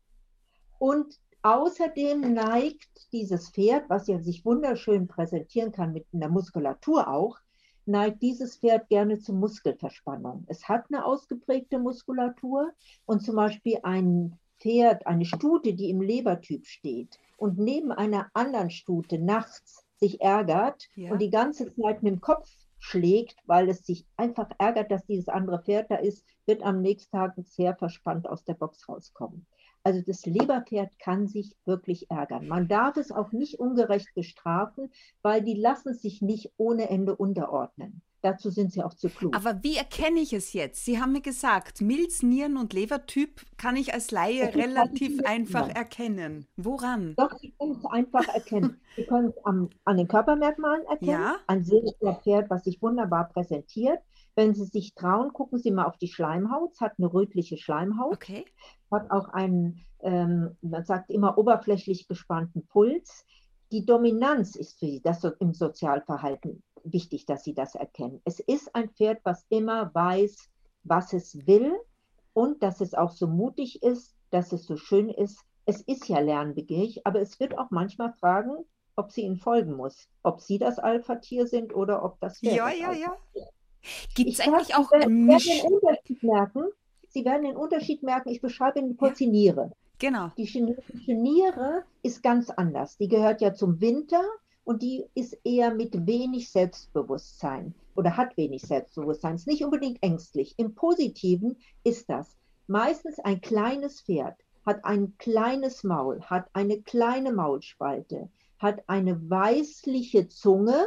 Und 0.79 1.19
außerdem 1.43 2.21
neigt 2.35 3.13
dieses 3.13 3.51
Pferd, 3.51 3.91
was 3.91 4.07
ja 4.07 4.21
sich 4.21 4.45
wunderschön 4.45 5.09
präsentieren 5.09 5.73
kann 5.73 5.93
mit 5.93 6.07
einer 6.13 6.29
Muskulatur 6.29 7.09
auch, 7.09 7.39
neigt 7.87 8.23
dieses 8.23 8.57
Pferd 8.57 8.89
gerne 8.89 9.19
zu 9.19 9.33
Muskelverspannung. 9.33 10.45
Es 10.49 10.69
hat 10.69 10.87
eine 10.91 11.05
ausgeprägte 11.05 11.79
Muskulatur 11.79 12.73
und 13.07 13.23
zum 13.23 13.37
Beispiel 13.37 13.79
ein 13.83 14.39
Pferd, 14.61 15.07
eine 15.07 15.25
Stute, 15.25 15.75
die 15.75 15.91
im 15.91 16.01
Lebertyp 16.01 16.67
steht 16.67 17.19
und 17.37 17.59
neben 17.59 17.93
einer 17.93 18.29
anderen 18.33 18.71
Stute 18.71 19.19
nachts 19.19 19.85
sich 19.97 20.21
ärgert 20.21 20.89
Ja. 20.95 21.13
und 21.13 21.21
die 21.21 21.31
ganze 21.31 21.67
Zeit 21.75 22.03
mit 22.03 22.13
dem 22.15 22.21
Kopf 22.21 22.49
schlägt, 22.79 23.37
weil 23.47 23.69
es 23.69 23.85
sich 23.87 24.07
einfach 24.17 24.51
ärgert, 24.59 24.91
dass 24.91 25.07
dieses 25.07 25.29
andere 25.29 25.63
Pferd 25.63 25.91
da 25.91 25.97
ist, 25.97 26.25
wird 26.47 26.63
am 26.63 26.83
nächsten 26.83 27.17
Tag 27.17 27.35
sehr 27.39 27.75
verspannt 27.77 28.29
aus 28.29 28.45
der 28.45 28.55
Box 28.55 28.89
rauskommen. 28.89 29.47
Also 29.85 30.01
das 30.01 30.25
Leberpferd 30.25 30.99
kann 30.99 31.29
sich 31.29 31.55
wirklich 31.67 32.11
ärgern. 32.11 32.49
Man 32.49 32.69
darf 32.69 32.97
es 32.97 33.13
auch 33.13 33.33
nicht 33.33 33.61
ungerecht 33.61 34.09
bestrafen, 34.15 34.91
weil 35.21 35.43
die 35.43 35.55
lassen 35.55 35.93
sich 35.93 36.23
nicht 36.23 36.53
ohne 36.57 36.89
Ende 36.89 37.15
unterordnen. 37.15 38.01
Dazu 38.23 38.49
sind 38.49 38.73
sie 38.73 38.83
auch 38.83 38.95
zu 38.95 39.11
klug. 39.11 39.37
Aber 39.37 39.63
wie 39.63 39.77
erkenne 39.77 40.21
ich 40.21 40.33
es 40.33 40.55
jetzt? 40.55 40.87
Sie 40.87 40.99
haben 40.99 41.13
mir 41.13 41.21
gesagt, 41.21 41.83
Milz, 41.83 42.23
Nieren 42.23 42.57
und 42.57 42.73
Lebertyp 42.73 43.43
kann 43.59 43.77
ich 43.77 43.93
als 43.93 44.11
Laie 44.11 44.47
Das 44.47 44.55
relativ 44.55 45.23
einfach 45.27 45.69
genau. 45.69 45.79
erkennen. 45.79 46.47
Woran? 46.57 47.15
Doch, 47.19 47.39
Sie 47.39 47.53
können 47.59 47.73
es 47.73 47.85
einfach 47.85 48.27
erkennen. 48.29 48.81
Sie 48.97 49.05
können 49.05 49.29
es 49.29 49.45
an 49.45 49.97
den 49.99 50.09
Körpermerkmalen 50.09 50.87
erkennen. 50.87 51.11
Ja. 51.11 51.37
Ein 51.47 51.65
sehr 51.65 51.83
schönes 51.83 52.17
Pferd, 52.23 52.49
was 52.49 52.65
sich 52.65 52.81
wunderbar 52.81 53.29
präsentiert. 53.29 53.99
Wenn 54.37 54.55
Sie 54.55 54.65
sich 54.65 54.95
trauen, 54.95 55.33
gucken 55.33 55.59
Sie 55.59 55.71
mal 55.71 55.85
auf 55.87 55.97
die 55.99 56.09
Schleimhaut. 56.09 56.73
Es 56.73 56.81
hat 56.81 56.95
eine 56.99 57.13
rötliche 57.13 57.57
Schleimhaut, 57.57 58.15
Okay. 58.15 58.45
hat 58.91 59.11
auch 59.11 59.29
einen, 59.29 59.85
ähm, 60.03 60.57
man 60.63 60.85
sagt 60.85 61.11
immer, 61.11 61.39
oberflächlich 61.39 62.09
gespannten 62.09 62.67
Puls. 62.67 63.25
Die 63.73 63.85
Dominanz 63.87 64.57
ist 64.57 64.79
für 64.79 64.87
Sie 64.87 65.01
das 65.03 65.21
so 65.21 65.31
im 65.41 65.53
Sozialverhalten 65.55 66.63
wichtig, 66.85 67.27
dass 67.27 67.45
Sie 67.45 67.55
das 67.55 67.75
erkennen. 67.75 68.21
Es 68.25 68.41
ist 68.41 68.75
ein 68.75 68.91
Pferd, 68.91 69.21
was 69.25 69.47
immer 69.49 69.95
weiß, 69.95 70.49
was 70.85 71.13
es 71.13 71.47
will 71.47 71.75
und 72.33 72.63
dass 72.63 72.81
es 72.81 72.95
auch 72.95 73.11
so 73.11 73.27
mutig 73.27 73.83
ist, 73.83 74.15
dass 74.31 74.53
es 74.53 74.65
so 74.67 74.77
schön 74.77 75.09
ist. 75.09 75.41
Es 75.67 75.81
ist 75.83 76.09
ja 76.09 76.19
lernbegierig, 76.21 77.07
aber 77.07 77.21
es 77.21 77.41
wird 77.41 77.57
auch 77.59 77.71
manchmal 77.71 78.13
fragen, 78.15 78.65
ob 78.97 79.11
sie 79.11 79.23
ihnen 79.23 79.39
folgen 79.39 79.75
muss. 79.75 80.09
Ob 80.23 80.41
sie 80.41 80.59
das 80.59 80.79
Alpha-Tier 80.79 81.47
sind 81.47 81.75
oder 81.75 82.05
ob 82.05 82.21
das 82.21 82.39
Pferd 82.41 82.57
Ja, 82.57 82.69
das 82.69 82.79
ja, 82.79 82.93
ja. 82.93 83.17
Gibt 84.15 84.31
es 84.31 84.39
Ich 84.39 84.45
eigentlich 84.47 84.69
sag, 84.69 84.79
auch 84.79 84.91
Sie 84.91 84.99
werden, 84.99 85.13
ein 85.13 85.27
werden 85.27 85.27
Misch? 85.27 85.63
den 85.63 85.73
Unterschied 85.73 86.23
merken. 86.23 86.65
Sie 87.09 87.25
werden 87.25 87.45
den 87.45 87.57
Unterschied 87.57 88.03
merken. 88.03 88.29
Ich 88.31 88.41
beschreibe 88.41 88.79
Ihnen 88.81 88.97
kurz 88.97 89.19
die 89.19 89.27
Niere. 89.29 89.73
Genau. 89.99 90.31
Die 90.37 90.45
chinesische 90.45 91.13
Niere 91.15 91.85
ist 92.03 92.23
ganz 92.23 92.51
anders. 92.51 92.97
Die 92.99 93.09
gehört 93.09 93.41
ja 93.41 93.55
zum 93.55 93.81
Winter 93.81 94.23
und 94.65 94.83
die 94.83 95.05
ist 95.15 95.39
eher 95.45 95.73
mit 95.75 96.07
wenig 96.07 96.51
Selbstbewusstsein 96.51 97.75
oder 97.95 98.17
hat 98.17 98.37
wenig 98.37 98.63
Selbstbewusstsein. 98.63 99.37
Ist 99.37 99.47
nicht 99.47 99.65
unbedingt 99.65 100.03
ängstlich. 100.03 100.55
Im 100.57 100.75
Positiven 100.75 101.57
ist 101.85 102.09
das 102.11 102.37
meistens 102.67 103.19
ein 103.21 103.41
kleines 103.41 104.01
Pferd, 104.01 104.37
hat 104.67 104.85
ein 104.85 105.15
kleines 105.19 105.85
Maul, 105.85 106.23
hat 106.23 106.49
eine 106.55 106.81
kleine 106.83 107.33
Maulspalte, 107.33 108.31
hat 108.59 108.83
eine 108.89 109.31
weißliche 109.31 110.29
Zunge, 110.29 110.85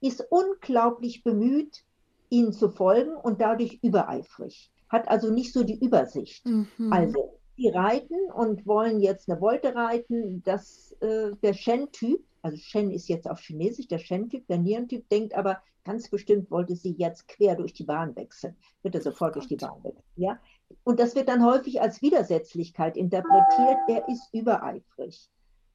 ist 0.00 0.26
unglaublich 0.30 1.22
bemüht, 1.22 1.84
ihnen 2.30 2.52
zu 2.52 2.70
folgen 2.70 3.14
und 3.14 3.40
dadurch 3.40 3.78
übereifrig. 3.82 4.70
Hat 4.88 5.08
also 5.08 5.30
nicht 5.30 5.52
so 5.52 5.64
die 5.64 5.78
Übersicht. 5.78 6.46
Mhm. 6.46 6.92
Also, 6.92 7.38
die 7.56 7.68
reiten 7.68 8.30
und 8.32 8.66
wollen 8.66 9.00
jetzt 9.00 9.28
eine 9.28 9.40
Wolte 9.40 9.74
reiten. 9.74 10.42
Das, 10.44 10.92
äh, 11.00 11.32
der 11.42 11.54
Shen-Typ, 11.54 12.24
also 12.42 12.56
Shen 12.56 12.90
ist 12.92 13.08
jetzt 13.08 13.28
auf 13.28 13.40
Chinesisch, 13.40 13.88
der 13.88 13.98
Shen-Typ, 13.98 14.46
der 14.46 14.58
Nierentyp, 14.58 15.08
denkt 15.08 15.34
aber 15.34 15.60
ganz 15.84 16.08
bestimmt, 16.08 16.50
wollte 16.50 16.76
sie 16.76 16.94
jetzt 16.98 17.26
quer 17.28 17.56
durch 17.56 17.72
die 17.72 17.84
Bahn 17.84 18.14
wechseln. 18.14 18.56
Wird 18.82 18.94
er 18.94 19.00
sofort 19.00 19.34
durch 19.34 19.48
die. 19.48 19.56
Bahn 19.56 19.82
wechseln. 19.82 20.04
Ja? 20.16 20.38
Und 20.84 21.00
das 21.00 21.14
wird 21.14 21.28
dann 21.28 21.44
häufig 21.44 21.80
als 21.80 22.00
Widersetzlichkeit 22.02 22.96
interpretiert. 22.96 23.78
Er 23.88 24.08
ist 24.08 24.28
übereifrig. 24.32 25.28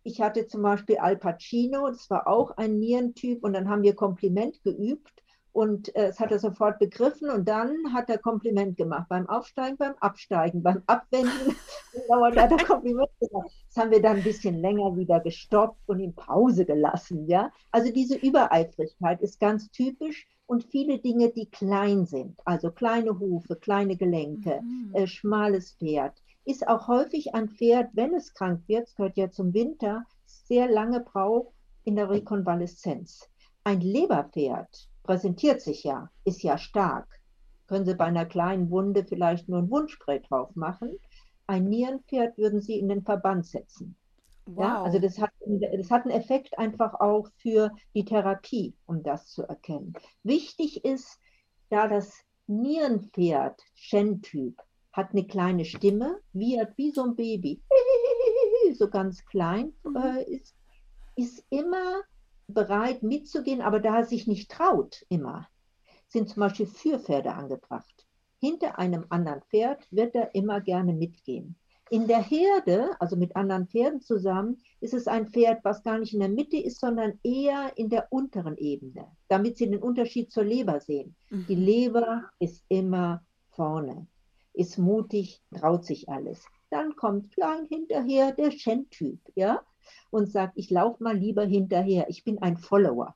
Ich 0.04 0.22
hatte 0.22 0.48
zum 0.48 0.62
Beispiel 0.62 0.98
Al 0.98 1.18
Pacino, 1.18 1.88
das 1.88 2.10
war 2.10 2.28
auch 2.28 2.52
ein 2.58 2.80
Nierentyp, 2.80 3.44
und 3.44 3.54
dann 3.54 3.70
haben 3.70 3.84
wir 3.84 3.96
Kompliment 3.96 4.62
geübt. 4.64 5.12
Und 5.54 5.96
äh, 5.96 6.08
es 6.08 6.20
hat 6.20 6.32
er 6.32 6.40
sofort 6.40 6.80
begriffen 6.80 7.30
und 7.30 7.48
dann 7.48 7.94
hat 7.94 8.10
er 8.10 8.18
Kompliment 8.18 8.76
gemacht. 8.76 9.06
Beim 9.08 9.30
Aufsteigen, 9.30 9.78
beim 9.78 9.94
Absteigen, 10.00 10.64
beim 10.64 10.82
Abwenden. 10.88 11.56
dauert 12.10 12.36
hat 12.36 12.52
er 12.52 12.66
Kompliment 12.66 13.12
gemacht. 13.20 13.52
Das 13.68 13.78
haben 13.78 13.92
wir 13.92 14.02
dann 14.02 14.18
ein 14.18 14.24
bisschen 14.24 14.60
länger 14.60 14.98
wieder 14.98 15.20
gestoppt 15.20 15.78
und 15.86 16.00
in 16.00 16.16
Pause 16.16 16.66
gelassen. 16.66 17.28
Ja? 17.28 17.52
Also 17.72 17.92
diese 17.92 18.16
Übereifrigkeit 18.18 19.22
ist 19.22 19.40
ganz 19.40 19.70
typisch 19.70 20.28
und 20.46 20.64
viele 20.64 21.00
Dinge, 21.00 21.32
die 21.32 21.50
klein 21.50 22.06
sind, 22.06 22.40
also 22.46 22.72
kleine 22.72 23.20
Hufe, 23.20 23.56
kleine 23.56 23.96
Gelenke, 23.96 24.62
mhm. 24.62 24.94
äh, 24.94 25.08
schmales 25.08 25.76
Pferd, 25.80 26.14
ist 26.46 26.68
auch 26.68 26.88
häufig 26.88 27.34
ein 27.36 27.50
Pferd, 27.50 27.90
wenn 27.94 28.14
es 28.14 28.34
krank 28.34 28.64
wird, 28.68 28.88
es 28.88 28.96
gehört 28.96 29.18
ja 29.18 29.30
zum 29.30 29.54
Winter, 29.54 30.06
sehr 30.26 30.70
lange 30.70 31.00
braucht 31.00 31.54
in 31.84 31.96
der 31.96 32.10
Rekonvaleszenz. 32.10 33.30
Ein 33.64 33.82
Leberpferd 33.82 34.90
präsentiert 35.04 35.62
sich 35.62 35.84
ja, 35.84 36.10
ist 36.26 36.44
ja 36.44 36.58
stark. 36.58 37.08
Können 37.68 37.86
Sie 37.86 37.96
bei 37.96 38.06
einer 38.06 38.26
kleinen 38.26 38.70
Wunde 38.70 39.06
vielleicht 39.06 39.48
nur 39.48 39.60
ein 39.60 39.70
Wundspray 39.70 40.22
drauf 40.22 40.56
machen. 40.56 40.98
Ein 41.48 41.70
Nierenpferd 41.70 42.38
würden 42.38 42.62
Sie 42.62 42.78
in 42.78 42.90
den 42.90 43.04
Verband 43.04 43.46
setzen. 43.46 43.96
Wow. 44.46 44.60
Ja, 44.60 44.84
also 44.84 45.00
das 45.00 45.20
hat, 45.20 45.32
das 45.46 45.90
hat 45.90 46.04
einen 46.04 46.12
Effekt 46.12 46.58
einfach 46.60 46.96
auch 46.96 47.30
für 47.38 47.72
die 47.96 48.04
Therapie, 48.04 48.76
um 48.86 49.02
das 49.02 49.28
zu 49.28 49.44
erkennen. 49.44 49.94
Wichtig 50.24 50.84
ist, 50.84 51.20
da 51.70 51.88
das 51.88 52.14
Nierenpferd, 52.48 53.62
Shen-Typ, 53.74 54.62
hat 54.94 55.12
eine 55.12 55.26
kleine 55.26 55.66
Stimme, 55.66 56.20
wie, 56.32 56.62
wie 56.76 56.92
so 56.92 57.04
ein 57.04 57.16
Baby, 57.16 57.62
so 58.78 58.90
ganz 58.90 59.26
klein, 59.26 59.74
mhm. 59.84 59.96
äh, 59.98 60.24
ist, 60.24 60.56
ist 61.16 61.46
immer 61.50 62.02
bereit 62.48 63.04
mitzugehen, 63.04 63.62
aber 63.62 63.80
da 63.80 63.98
er 63.98 64.06
sich 64.06 64.28
nicht 64.28 64.52
traut, 64.52 65.06
immer, 65.10 65.48
sind 66.08 66.30
zum 66.30 66.42
Beispiel 66.42 66.68
Führpferde 66.68 67.34
angebracht. 67.34 68.08
Hinter 68.40 68.78
einem 68.78 69.06
anderen 69.10 69.42
Pferd 69.50 69.88
wird 69.90 70.16
er 70.16 70.36
immer 70.36 70.62
gerne 70.62 70.94
mitgehen. 70.94 71.56
In 71.90 72.08
der 72.08 72.22
Herde, 72.22 72.96
also 73.00 73.16
mit 73.16 73.36
anderen 73.36 73.68
Pferden 73.68 74.02
zusammen, 74.02 74.62
ist 74.80 74.94
es 74.94 75.08
ein 75.08 75.30
Pferd, 75.30 75.64
was 75.64 75.84
gar 75.84 76.00
nicht 76.00 76.14
in 76.14 76.20
der 76.20 76.30
Mitte 76.30 76.58
ist, 76.58 76.80
sondern 76.80 77.20
eher 77.24 77.72
in 77.78 77.90
der 77.90 78.08
unteren 78.12 78.58
Ebene, 78.58 79.08
damit 79.28 79.58
Sie 79.58 79.70
den 79.70 79.82
Unterschied 79.82 80.32
zur 80.32 80.44
Leber 80.44 80.80
sehen. 80.80 81.16
Mhm. 81.30 81.46
Die 81.48 81.56
Leber 81.56 82.30
ist 82.40 82.64
immer 82.68 83.24
vorne, 83.52 84.08
ist 84.54 84.78
mutig, 84.78 85.42
traut 85.56 85.86
sich 85.86 86.10
alles. 86.10 86.46
Dann 86.70 86.96
kommt 86.96 87.32
klein 87.32 87.68
hinterher 87.70 88.32
der 88.32 88.52
Shen-Typ, 88.52 89.20
ja, 89.36 89.62
und 90.12 90.32
sagt, 90.32 90.54
ich 90.58 90.70
laufe 90.70 91.04
mal 91.04 91.18
lieber 91.18 91.44
hinterher, 91.44 92.08
ich 92.10 92.24
bin 92.24 92.42
ein 92.42 92.58
Follower. 92.58 93.16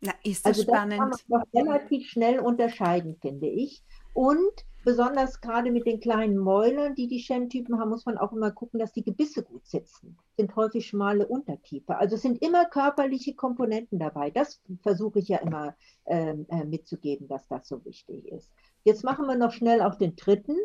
Na, 0.00 0.12
ist 0.24 0.46
das 0.46 0.58
also 0.58 0.62
spannend. 0.62 1.00
Das 1.00 1.26
kann 1.26 1.28
man 1.28 1.42
doch 1.42 1.60
relativ 1.60 2.08
schnell 2.08 2.38
unterscheiden, 2.38 3.16
finde 3.20 3.48
ich. 3.48 3.82
Und 4.14 4.64
besonders 4.82 5.40
gerade 5.40 5.70
mit 5.70 5.86
den 5.86 6.00
kleinen 6.00 6.38
Mäulern, 6.38 6.94
die 6.94 7.06
die 7.06 7.20
Shen-Typen 7.20 7.78
haben, 7.78 7.90
muss 7.90 8.06
man 8.06 8.16
auch 8.16 8.32
immer 8.32 8.50
gucken, 8.50 8.80
dass 8.80 8.92
die 8.92 9.04
Gebisse 9.04 9.42
gut 9.42 9.66
sitzen. 9.66 10.16
Sind 10.38 10.56
häufig 10.56 10.86
schmale 10.86 11.26
Unterkiefer. 11.26 11.98
Also 11.98 12.16
es 12.16 12.22
sind 12.22 12.42
immer 12.42 12.64
körperliche 12.64 13.34
Komponenten 13.34 13.98
dabei. 13.98 14.30
Das 14.30 14.62
versuche 14.82 15.18
ich 15.18 15.28
ja 15.28 15.38
immer 15.38 15.76
ähm, 16.06 16.46
äh, 16.48 16.64
mitzugeben, 16.64 17.28
dass 17.28 17.46
das 17.48 17.68
so 17.68 17.84
wichtig 17.84 18.26
ist. 18.28 18.50
Jetzt 18.84 19.04
machen 19.04 19.26
wir 19.26 19.36
noch 19.36 19.52
schnell 19.52 19.82
auf 19.82 19.98
den 19.98 20.16
dritten, 20.16 20.56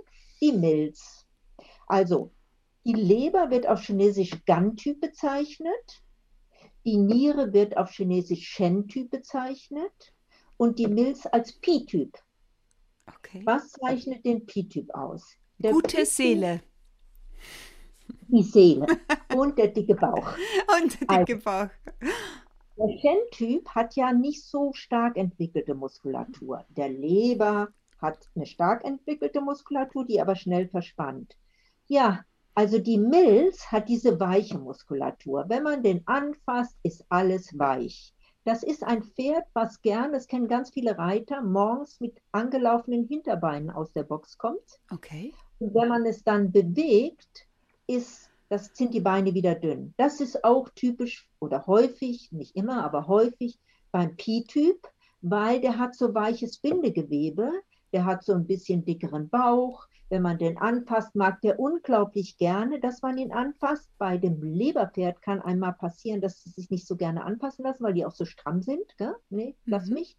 die 0.42 0.52
Milz. 0.52 1.26
Also 1.88 2.32
die 2.86 2.94
Leber 2.94 3.50
wird 3.50 3.68
auf 3.68 3.82
Chinesisch 3.82 4.46
Gan-Typ 4.46 5.02
bezeichnet, 5.02 6.04
die 6.86 6.98
Niere 6.98 7.52
wird 7.52 7.78
auf 7.78 7.90
Chinesisch 7.90 8.48
Shen-Typ 8.48 9.10
bezeichnet 9.10 10.14
und 10.58 10.78
die 10.78 10.88
Milz 10.88 11.26
als 11.26 11.54
Pi-Typ. 11.54 12.16
Okay. 13.08 13.42
Was 13.44 13.72
zeichnet 13.72 14.24
den 14.24 14.46
Pi-Typ 14.46 14.94
aus? 14.94 15.36
Der 15.58 15.72
Gute 15.72 16.06
Seele. 16.06 16.62
Die 18.28 18.44
Seele 18.44 18.86
und 19.36 19.58
der 19.58 19.70
dicke 19.70 19.96
Bauch. 19.96 20.34
Und 20.80 21.00
der 21.02 21.26
dicke 21.26 21.36
also, 21.36 21.44
Bauch. 21.44 21.70
Der 22.78 23.00
Shen-Typ 23.00 23.70
hat 23.70 23.96
ja 23.96 24.14
nicht 24.14 24.44
so 24.44 24.74
stark 24.74 25.18
entwickelte 25.18 25.74
Muskulatur. 25.74 26.66
Der 26.70 26.90
Leber 26.90 27.70
hat 28.06 28.30
eine 28.36 28.46
stark 28.46 28.86
entwickelte 28.86 29.42
Muskulatur, 29.42 30.06
die 30.06 30.22
aber 30.22 30.36
schnell 30.36 30.68
verspannt. 30.68 31.36
Ja, 31.88 32.24
also 32.54 32.80
die 32.80 32.98
Milz 32.98 33.72
hat 33.72 33.90
diese 33.90 34.20
weiche 34.20 34.58
Muskulatur. 34.58 35.46
Wenn 35.50 35.64
man 35.64 35.84
den 35.84 36.08
anfasst, 36.08 36.78
ist 36.84 37.06
alles 37.10 37.58
weich. 37.60 38.14
Das 38.46 38.64
ist 38.64 38.84
ein 38.84 39.04
Pferd, 39.04 39.46
was 39.54 39.82
gern, 39.82 40.14
das 40.14 40.28
kennen 40.28 40.48
ganz 40.48 40.70
viele 40.70 40.98
Reiter, 40.98 41.42
morgens 41.42 42.00
mit 42.00 42.22
angelaufenen 42.32 43.08
Hinterbeinen 43.08 43.72
aus 43.72 43.92
der 43.92 44.04
Box 44.04 44.38
kommt. 44.38 44.80
Okay. 44.92 45.34
Und 45.60 45.74
wenn 45.74 45.90
man 45.90 46.06
es 46.06 46.24
dann 46.24 46.52
bewegt, 46.52 47.48
ist, 47.88 48.30
das 48.50 48.70
sind 48.74 48.94
die 48.94 49.02
Beine 49.02 49.34
wieder 49.34 49.56
dünn. 49.56 49.94
Das 49.98 50.22
ist 50.22 50.44
auch 50.44 50.70
typisch 50.70 51.28
oder 51.40 51.66
häufig, 51.66 52.32
nicht 52.32 52.56
immer, 52.56 52.84
aber 52.86 53.08
häufig 53.08 53.58
beim 53.92 54.16
Pi-Typ, 54.16 54.88
weil 55.22 55.60
der 55.60 55.80
hat 55.80 55.96
so 55.96 56.14
weiches 56.14 56.60
Bindegewebe, 56.60 57.52
der 57.96 58.04
hat 58.04 58.26
so 58.26 58.34
ein 58.34 58.46
bisschen 58.46 58.84
dickeren 58.84 59.30
Bauch, 59.30 59.88
wenn 60.10 60.22
man 60.22 60.38
den 60.38 60.58
anfasst, 60.58 61.16
mag 61.16 61.40
der 61.40 61.62
unglaublich 61.62 62.38
gerne, 62.38 62.82
dass 62.82 63.02
man 63.02 63.18
ihn 63.18 63.32
anfasst. 63.32 63.90
Bei 63.98 64.18
dem 64.18 64.44
Leberpferd 64.44 65.22
kann 65.22 65.42
einmal 65.42 65.72
passieren, 65.72 66.20
dass 66.20 66.44
sie 66.44 66.50
sich 66.50 66.70
nicht 66.70 66.86
so 66.86 66.98
gerne 66.98 67.24
anfassen 67.24 67.64
lassen, 67.64 67.86
weil 67.86 67.94
die 67.94 68.06
auch 68.06 68.12
so 68.12 68.26
stramm 68.26 68.62
sind. 68.62 68.98
Gell? 68.98 69.16
Nee, 69.30 69.56
mhm. 69.64 69.72
lass 69.72 69.88
mich. 69.88 70.18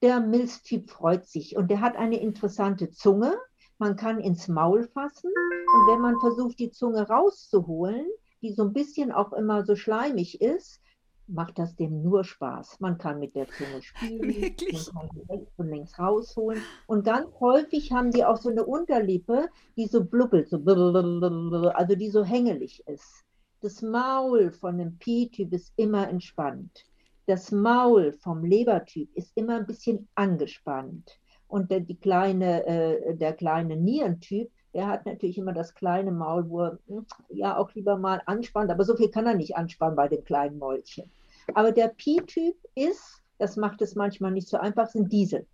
Der 0.00 0.20
Milztyp 0.20 0.88
freut 0.88 1.26
sich 1.26 1.56
und 1.56 1.70
der 1.70 1.82
hat 1.82 1.96
eine 1.96 2.18
interessante 2.18 2.90
Zunge. 2.90 3.34
Man 3.76 3.96
kann 3.96 4.18
ins 4.18 4.48
Maul 4.48 4.84
fassen 4.84 5.30
und 5.30 5.92
wenn 5.92 6.00
man 6.00 6.18
versucht, 6.20 6.58
die 6.58 6.70
Zunge 6.70 7.06
rauszuholen, 7.06 8.06
die 8.40 8.54
so 8.54 8.62
ein 8.62 8.72
bisschen 8.72 9.12
auch 9.12 9.34
immer 9.34 9.66
so 9.66 9.76
schleimig 9.76 10.40
ist, 10.40 10.80
macht 11.28 11.58
das 11.58 11.76
dem 11.76 12.02
nur 12.02 12.24
Spaß. 12.24 12.80
Man 12.80 12.98
kann 12.98 13.18
mit 13.18 13.34
der 13.34 13.46
Zunge 13.48 13.82
spielen, 13.82 14.22
Wirklich? 14.42 14.92
man 14.92 15.08
kann 15.08 15.16
sie 15.16 15.32
rechts 15.32 15.52
und 15.58 15.68
links 15.68 15.98
rausholen. 15.98 16.62
Und 16.86 17.04
ganz 17.04 17.28
häufig 17.40 17.92
haben 17.92 18.10
die 18.10 18.24
auch 18.24 18.38
so 18.38 18.48
eine 18.48 18.64
Unterlippe, 18.64 19.48
die 19.76 19.86
so 19.86 20.04
blubbelt, 20.04 20.48
so 20.48 20.56
also 20.56 21.94
die 21.94 22.10
so 22.10 22.24
hängelig 22.24 22.82
ist. 22.86 23.24
Das 23.60 23.82
Maul 23.82 24.52
von 24.52 24.78
dem 24.78 24.98
Pi-Typ 24.98 25.52
ist 25.52 25.72
immer 25.76 26.08
entspannt. 26.08 26.84
Das 27.26 27.52
Maul 27.52 28.12
vom 28.12 28.44
Lebertyp 28.44 29.14
ist 29.14 29.32
immer 29.34 29.56
ein 29.56 29.66
bisschen 29.66 30.08
angespannt. 30.14 31.18
Und 31.48 31.70
der, 31.70 31.80
die 31.80 31.96
kleine, 31.96 32.64
äh, 32.66 33.16
der 33.16 33.32
kleine 33.32 33.76
Nierentyp, 33.76 34.50
der 34.74 34.86
hat 34.86 35.06
natürlich 35.06 35.38
immer 35.38 35.52
das 35.52 35.74
kleine 35.74 36.12
Maul, 36.12 36.48
wo 36.48 36.60
er 36.60 36.78
hm, 36.86 37.06
ja 37.30 37.56
auch 37.56 37.72
lieber 37.74 37.98
mal 37.98 38.22
anspannt, 38.26 38.70
aber 38.70 38.84
so 38.84 38.96
viel 38.96 39.10
kann 39.10 39.26
er 39.26 39.34
nicht 39.34 39.56
anspannen 39.56 39.96
bei 39.96 40.08
dem 40.08 40.24
kleinen 40.24 40.58
Mäulchen. 40.58 41.10
Aber 41.54 41.72
der 41.72 41.88
Pi-Typ 41.88 42.56
ist, 42.74 43.22
das 43.38 43.56
macht 43.56 43.82
es 43.82 43.94
manchmal 43.94 44.32
nicht 44.32 44.48
so 44.48 44.56
einfach, 44.56 44.92
ein 44.94 45.08
Diesel. 45.08 45.46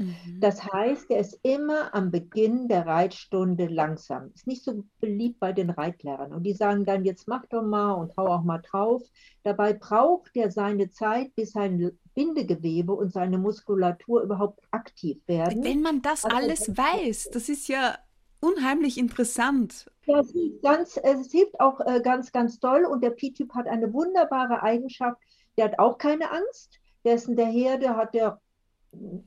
Mhm. 0.00 0.40
Das 0.40 0.64
heißt, 0.64 1.10
er 1.10 1.18
ist 1.18 1.38
immer 1.42 1.94
am 1.94 2.10
Beginn 2.10 2.68
der 2.68 2.86
Reitstunde 2.86 3.66
langsam. 3.66 4.30
Ist 4.34 4.46
nicht 4.46 4.64
so 4.64 4.84
beliebt 5.00 5.38
bei 5.38 5.52
den 5.52 5.68
Reitlehrern. 5.68 6.32
Und 6.32 6.44
die 6.44 6.54
sagen 6.54 6.86
dann, 6.86 7.04
jetzt 7.04 7.28
mach 7.28 7.44
doch 7.46 7.62
mal 7.62 7.92
und 7.92 8.16
hau 8.16 8.26
auch 8.26 8.42
mal 8.42 8.62
drauf. 8.62 9.02
Dabei 9.42 9.74
braucht 9.74 10.30
er 10.34 10.50
seine 10.50 10.90
Zeit, 10.90 11.34
bis 11.34 11.52
sein 11.52 11.98
Bindegewebe 12.14 12.92
und 12.92 13.12
seine 13.12 13.38
Muskulatur 13.38 14.22
überhaupt 14.22 14.60
aktiv 14.70 15.18
werden. 15.26 15.62
Wenn 15.62 15.82
man 15.82 16.00
das 16.00 16.24
also, 16.24 16.36
alles 16.36 16.68
weiß, 16.68 17.30
das 17.32 17.50
ist 17.50 17.68
ja 17.68 17.98
unheimlich 18.40 18.98
interessant. 18.98 19.90
Hilft, 20.00 20.34
ganz, 20.62 20.96
es 20.96 21.30
hilft 21.30 21.60
auch 21.60 21.80
äh, 21.80 22.00
ganz, 22.00 22.32
ganz 22.32 22.58
toll. 22.58 22.84
Und 22.84 23.02
der 23.02 23.10
Pi-Typ 23.10 23.54
hat 23.54 23.68
eine 23.68 23.92
wunderbare 23.92 24.62
Eigenschaft. 24.62 25.20
Der 25.56 25.66
hat 25.66 25.78
auch 25.78 25.98
keine 25.98 26.30
Angst. 26.30 26.78
Der 27.04 27.14
ist 27.14 27.28
in 27.28 27.36
der 27.36 27.46
Herde, 27.46 27.96
hat 27.96 28.14
er 28.14 28.40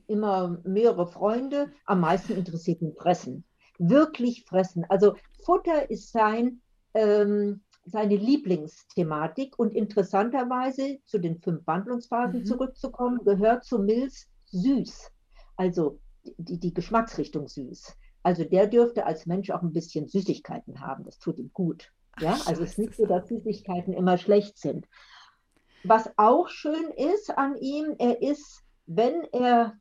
immer 0.06 0.60
mehrere 0.64 1.06
Freunde. 1.06 1.72
Am 1.86 2.00
meisten 2.00 2.34
interessiert 2.34 2.82
ihn 2.82 2.94
Fressen. 2.94 3.44
Wirklich 3.78 4.44
fressen. 4.44 4.84
Also 4.88 5.14
Futter 5.44 5.90
ist 5.90 6.12
sein, 6.12 6.60
ähm, 6.92 7.62
seine 7.84 8.16
Lieblingsthematik. 8.16 9.58
Und 9.58 9.74
interessanterweise, 9.74 10.98
zu 11.04 11.18
den 11.18 11.40
fünf 11.40 11.66
Wandlungsphasen 11.66 12.40
mhm. 12.40 12.44
zurückzukommen, 12.44 13.24
gehört 13.24 13.64
zu 13.64 13.78
Mills 13.78 14.28
süß. 14.46 15.10
Also 15.56 15.98
die, 16.36 16.58
die 16.58 16.74
Geschmacksrichtung 16.74 17.48
süß. 17.48 17.96
Also 18.24 18.42
der 18.42 18.66
dürfte 18.66 19.06
als 19.06 19.26
Mensch 19.26 19.50
auch 19.50 19.62
ein 19.62 19.72
bisschen 19.72 20.08
Süßigkeiten 20.08 20.80
haben. 20.80 21.04
Das 21.04 21.18
tut 21.18 21.38
ihm 21.38 21.50
gut. 21.52 21.92
Ja, 22.18 22.36
Ach, 22.36 22.46
also 22.46 22.62
es 22.62 22.70
ist 22.70 22.78
nicht 22.78 22.96
so, 22.96 23.06
dass 23.06 23.28
Süßigkeiten 23.28 23.92
immer 23.92 24.18
schlecht 24.18 24.58
sind. 24.58 24.86
Was 25.84 26.10
auch 26.16 26.48
schön 26.48 26.90
ist 26.96 27.36
an 27.36 27.56
ihm, 27.56 27.94
er 27.98 28.22
ist, 28.22 28.62
wenn 28.86 29.24
er 29.32 29.74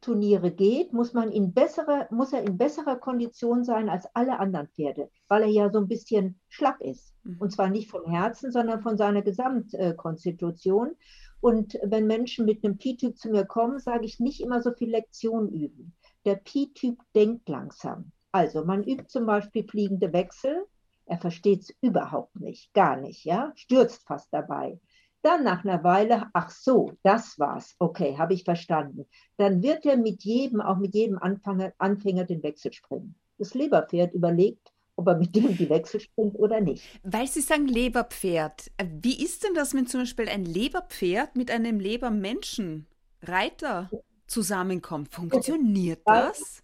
Turniere 0.00 0.50
geht, 0.50 0.92
muss, 0.92 1.12
man 1.12 1.30
in 1.30 1.52
bessere, 1.52 2.08
muss 2.10 2.32
er 2.32 2.42
in 2.42 2.56
besserer 2.56 2.96
Kondition 2.96 3.62
sein 3.62 3.88
als 3.88 4.06
alle 4.14 4.38
anderen 4.40 4.68
Pferde, 4.68 5.10
weil 5.28 5.42
er 5.42 5.48
ja 5.48 5.70
so 5.70 5.78
ein 5.78 5.86
bisschen 5.86 6.40
schlapp 6.48 6.80
ist. 6.80 7.14
Mhm. 7.22 7.36
Und 7.38 7.52
zwar 7.52 7.68
nicht 7.68 7.90
vom 7.90 8.10
Herzen, 8.10 8.50
sondern 8.50 8.80
von 8.80 8.96
seiner 8.96 9.22
Gesamtkonstitution. 9.22 10.96
Und 11.40 11.78
wenn 11.84 12.06
Menschen 12.06 12.46
mit 12.46 12.64
einem 12.64 12.78
Pi-Typ 12.78 13.18
zu 13.18 13.30
mir 13.30 13.44
kommen, 13.44 13.78
sage 13.78 14.06
ich 14.06 14.18
nicht 14.18 14.40
immer 14.40 14.62
so 14.62 14.72
viel 14.72 14.90
Lektion 14.90 15.48
üben. 15.48 15.94
Der 16.24 16.36
Pi-Typ 16.36 16.98
denkt 17.14 17.48
langsam. 17.48 18.12
Also 18.30 18.64
man 18.64 18.84
übt 18.84 19.08
zum 19.08 19.26
Beispiel 19.26 19.64
fliegende 19.64 20.12
Wechsel. 20.12 20.66
Er 21.06 21.18
versteht 21.18 21.62
es 21.62 21.74
überhaupt 21.80 22.38
nicht, 22.40 22.72
gar 22.72 22.96
nicht, 22.96 23.24
ja, 23.24 23.52
stürzt 23.56 24.06
fast 24.06 24.28
dabei. 24.32 24.78
Dann 25.22 25.44
nach 25.44 25.64
einer 25.64 25.84
Weile, 25.84 26.26
ach 26.32 26.50
so, 26.50 26.92
das 27.02 27.38
war's. 27.38 27.76
Okay, 27.78 28.16
habe 28.18 28.34
ich 28.34 28.44
verstanden. 28.44 29.06
Dann 29.36 29.62
wird 29.62 29.84
er 29.84 29.96
mit 29.96 30.24
jedem, 30.24 30.60
auch 30.60 30.78
mit 30.78 30.94
jedem 30.94 31.18
Anfänger, 31.18 31.72
Anfänger 31.78 32.24
den 32.24 32.42
Wechsel 32.42 32.72
springen. 32.72 33.14
Das 33.38 33.54
Leberpferd 33.54 34.14
überlegt, 34.14 34.72
ob 34.96 35.06
er 35.08 35.16
mit 35.16 35.34
dem 35.34 35.56
die 35.56 35.68
Wechsel 35.68 36.00
springt 36.00 36.38
oder 36.38 36.60
nicht. 36.60 36.84
Weil 37.02 37.26
Sie 37.26 37.40
sagen 37.40 37.66
Leberpferd. 37.66 38.70
Wie 39.00 39.22
ist 39.22 39.44
denn 39.44 39.54
das, 39.54 39.74
wenn 39.74 39.86
zum 39.86 40.00
Beispiel 40.02 40.28
ein 40.28 40.44
Leberpferd 40.44 41.36
mit 41.36 41.50
einem 41.50 41.78
Lebermenschen, 41.78 42.86
Reiter, 43.22 43.90
zusammenkommt? 44.32 45.12
Funktioniert 45.12 46.00
das? 46.04 46.62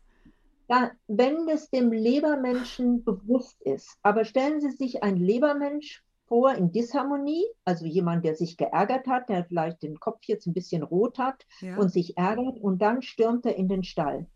Ja, 0.69 0.91
wenn 1.07 1.49
es 1.49 1.71
dem 1.71 1.93
Lebermenschen 1.93 3.05
bewusst 3.05 3.61
ist. 3.63 3.97
Aber 4.03 4.25
stellen 4.25 4.61
Sie 4.61 4.71
sich 4.71 5.03
einen 5.03 5.19
Lebermensch 5.19 6.03
vor 6.27 6.53
in 6.55 6.73
Disharmonie, 6.73 7.45
also 7.65 7.87
jemand, 7.87 8.25
der 8.25 8.35
sich 8.35 8.57
geärgert 8.57 9.07
hat, 9.07 9.29
der 9.29 9.45
vielleicht 9.47 9.83
den 9.83 9.99
Kopf 9.99 10.19
jetzt 10.25 10.47
ein 10.47 10.53
bisschen 10.53 10.83
rot 10.83 11.19
hat 11.19 11.47
ja. 11.61 11.79
und 11.79 11.91
sich 11.91 12.19
ärgert 12.19 12.59
und 12.59 12.83
dann 12.83 13.01
stürmt 13.01 13.47
er 13.47 13.57
in 13.57 13.69
den 13.69 13.83
Stall. 13.83 14.27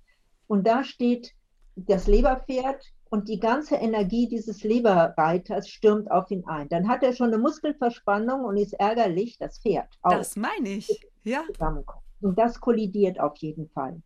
Und 0.47 0.67
da 0.67 0.85
steht 0.85 1.35
das 1.77 2.07
Leberpferd 2.07 2.83
und 3.11 3.29
die 3.29 3.41
ganze 3.41 3.75
Energie 3.75 4.27
dieses 4.27 4.63
Leberreiters 4.63 5.69
stürmt 5.69 6.11
auf 6.11 6.31
ihn 6.31 6.45
ein. 6.47 6.69
Dann 6.71 6.89
hat 6.89 7.03
er 7.03 7.13
schon 7.13 7.29
eine 7.29 7.39
Muskelverspannung 7.39 8.45
und 8.45 8.57
ist 8.57 8.73
ärgerlich, 8.73 9.37
das 9.39 9.59
Pferd. 9.61 9.89
Auch. 10.01 10.13
Das 10.13 10.35
meine 10.37 10.71
ich, 10.71 11.07
ja. 11.25 11.45
Und 12.23 12.39
das 12.39 12.61
kollidiert 12.61 13.21
auf 13.21 13.37
jeden 13.39 13.69
Fall. 13.69 14.01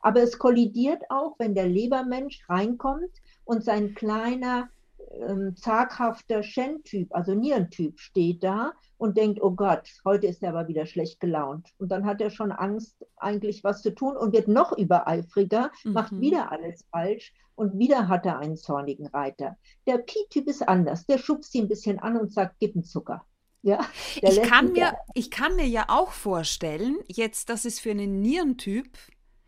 Aber 0.00 0.22
es 0.22 0.38
kollidiert 0.38 1.02
auch, 1.10 1.38
wenn 1.38 1.54
der 1.54 1.68
Lebermensch 1.68 2.48
reinkommt 2.48 3.10
und 3.44 3.64
sein 3.64 3.94
kleiner 3.94 4.68
ähm, 5.10 5.56
zaghafter 5.56 6.42
Shen-Typ, 6.42 7.14
also 7.14 7.34
Nierentyp, 7.34 7.98
steht 7.98 8.42
da 8.42 8.72
und 8.98 9.16
denkt, 9.16 9.40
oh 9.42 9.52
Gott, 9.52 9.88
heute 10.04 10.26
ist 10.26 10.42
er 10.42 10.50
aber 10.50 10.68
wieder 10.68 10.86
schlecht 10.86 11.20
gelaunt. 11.20 11.68
Und 11.78 11.90
dann 11.90 12.04
hat 12.04 12.20
er 12.20 12.30
schon 12.30 12.52
Angst, 12.52 13.04
eigentlich 13.16 13.64
was 13.64 13.82
zu 13.82 13.94
tun 13.94 14.16
und 14.16 14.32
wird 14.32 14.48
noch 14.48 14.76
übereifriger, 14.76 15.70
mhm. 15.84 15.92
macht 15.92 16.20
wieder 16.20 16.52
alles 16.52 16.84
falsch 16.90 17.32
und 17.54 17.78
wieder 17.78 18.08
hat 18.08 18.26
er 18.26 18.38
einen 18.38 18.56
zornigen 18.56 19.06
Reiter. 19.06 19.56
Der 19.86 19.98
Pi-Typ 19.98 20.46
ist 20.46 20.68
anders, 20.68 21.06
der 21.06 21.18
schubst 21.18 21.54
ihn 21.54 21.64
ein 21.64 21.68
bisschen 21.68 21.98
an 21.98 22.16
und 22.16 22.32
sagt, 22.32 22.56
gib 22.60 22.74
einen 22.74 22.84
Zucker. 22.84 23.24
Ja, 23.62 23.88
ich, 24.22 24.42
kann 24.42 24.72
mir, 24.72 24.94
ich 25.14 25.30
kann 25.30 25.56
mir 25.56 25.66
ja 25.66 25.86
auch 25.88 26.12
vorstellen, 26.12 26.98
jetzt, 27.08 27.48
dass 27.48 27.64
es 27.64 27.80
für 27.80 27.90
einen 27.90 28.20
Nierentyp 28.20 28.98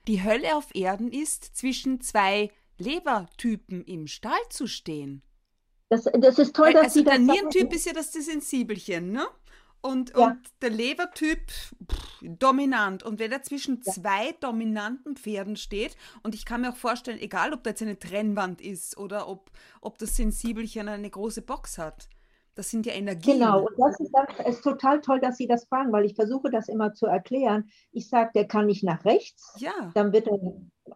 die 0.07 0.23
Hölle 0.25 0.57
auf 0.57 0.75
Erden 0.75 1.13
ist, 1.13 1.57
zwischen 1.57 2.01
zwei 2.01 2.51
Lebertypen 2.79 3.85
im 3.85 4.07
Stall 4.07 4.41
zu 4.49 4.67
stehen. 4.67 5.23
Das, 5.91 6.05
das 6.19 6.39
ist 6.39 6.55
toll, 6.55 6.73
dass 6.73 6.85
also 6.85 7.01
Sie 7.01 7.05
das 7.05 7.15
Der 7.15 7.21
Nierentyp 7.21 7.73
ist 7.73 7.87
ja 7.87 7.93
das 7.93 8.13
Sensibelchen, 8.13 9.13
ne? 9.13 9.27
Und, 9.83 10.11
ja. 10.11 10.27
und 10.27 10.39
der 10.61 10.71
Lebertyp 10.71 11.51
pff, 11.51 12.19
dominant. 12.21 13.03
Und 13.03 13.19
wenn 13.19 13.33
er 13.33 13.43
zwischen 13.43 13.81
ja. 13.85 13.93
zwei 13.93 14.33
dominanten 14.41 15.17
Pferden 15.17 15.57
steht, 15.57 15.97
und 16.23 16.35
ich 16.35 16.45
kann 16.45 16.61
mir 16.61 16.71
auch 16.71 16.77
vorstellen, 16.77 17.19
egal 17.19 17.53
ob 17.55 17.65
da 17.65 17.71
jetzt 17.71 17.83
eine 17.83 17.99
Trennwand 17.99 18.61
ist 18.61 18.99
oder 18.99 19.27
ob, 19.27 19.51
ob 19.81 19.99
das 19.99 20.17
Sensibelchen 20.17 20.89
eine 20.89 21.09
große 21.09 21.43
Box 21.43 21.79
hat, 21.79 22.09
das 22.61 22.69
sind 22.69 22.85
ja 22.85 22.93
Energien. 22.93 23.39
Genau, 23.39 23.61
und 23.61 23.79
das 23.79 23.99
ist, 23.99 24.13
das 24.13 24.47
ist 24.47 24.63
total 24.63 25.01
toll, 25.01 25.19
dass 25.19 25.39
Sie 25.39 25.47
das 25.47 25.65
fragen, 25.65 25.93
weil 25.93 26.05
ich 26.05 26.15
versuche 26.15 26.51
das 26.51 26.69
immer 26.69 26.93
zu 26.93 27.07
erklären. 27.07 27.71
Ich 27.91 28.11
sage, 28.11 28.33
der 28.35 28.47
kann 28.47 28.67
nicht 28.67 28.85
nach 28.85 29.07
rechts, 29.07 29.55
ja. 29.57 29.73
dann 29.95 30.13
wird 30.13 30.29
er 30.29 30.39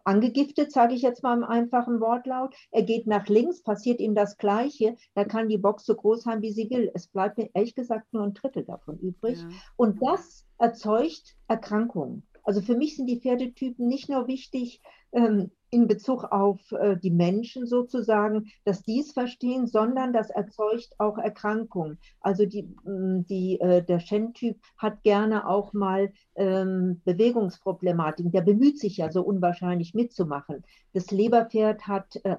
angegiftet, 0.03 0.71
sage 0.71 0.93
ich 0.93 1.01
jetzt 1.01 1.23
mal 1.23 1.35
im 1.35 1.43
einfachen 1.43 1.99
Wortlaut. 2.01 2.53
Er 2.69 2.83
geht 2.83 3.07
nach 3.07 3.27
links, 3.29 3.63
passiert 3.63 3.99
ihm 3.99 4.13
das 4.13 4.37
Gleiche. 4.37 4.95
Da 5.15 5.25
kann 5.25 5.49
die 5.49 5.57
Box 5.57 5.85
so 5.85 5.95
groß 5.95 6.21
sein, 6.21 6.43
wie 6.43 6.51
sie 6.51 6.69
will. 6.69 6.91
Es 6.93 7.07
bleibt 7.07 7.39
mir 7.39 7.49
ehrlich 7.55 7.73
gesagt 7.73 8.13
nur 8.13 8.21
ein 8.21 8.35
Drittel 8.35 8.63
davon 8.63 8.99
übrig. 8.99 9.39
Ja. 9.41 9.49
Und 9.75 10.03
das 10.03 10.45
erzeugt 10.59 11.35
Erkrankungen. 11.47 12.27
Also 12.43 12.61
für 12.61 12.77
mich 12.77 12.95
sind 12.95 13.07
die 13.07 13.19
Pferdetypen 13.19 13.87
nicht 13.87 14.07
nur 14.07 14.27
wichtig 14.27 14.81
ähm, 15.13 15.49
in 15.75 15.87
Bezug 15.87 16.23
auf 16.23 16.71
äh, 16.71 16.95
die 16.95 17.11
Menschen 17.11 17.67
sozusagen, 17.67 18.47
dass 18.63 18.81
die 18.83 19.01
es 19.01 19.11
verstehen, 19.11 19.67
sondern 19.67 20.13
das 20.13 20.29
erzeugt 20.29 20.95
auch 20.99 21.17
Erkrankungen. 21.17 21.99
Also 22.21 22.45
die, 22.45 22.63
mm, 22.63 23.25
die, 23.27 23.59
äh, 23.59 23.83
der 23.83 23.99
Shen-Typ 23.99 24.57
hat 24.77 25.03
gerne 25.03 25.45
auch 25.49 25.73
mal 25.73 26.13
ähm, 26.35 27.01
Bewegungsproblematiken. 27.03 28.31
Der 28.31 28.41
bemüht 28.41 28.79
sich 28.79 28.95
ja 28.95 29.11
so 29.11 29.21
unwahrscheinlich 29.21 29.93
mitzumachen. 29.93 30.63
Das 30.93 31.11
Leberpferd 31.11 31.85
hat 31.87 32.15
äh, 32.23 32.37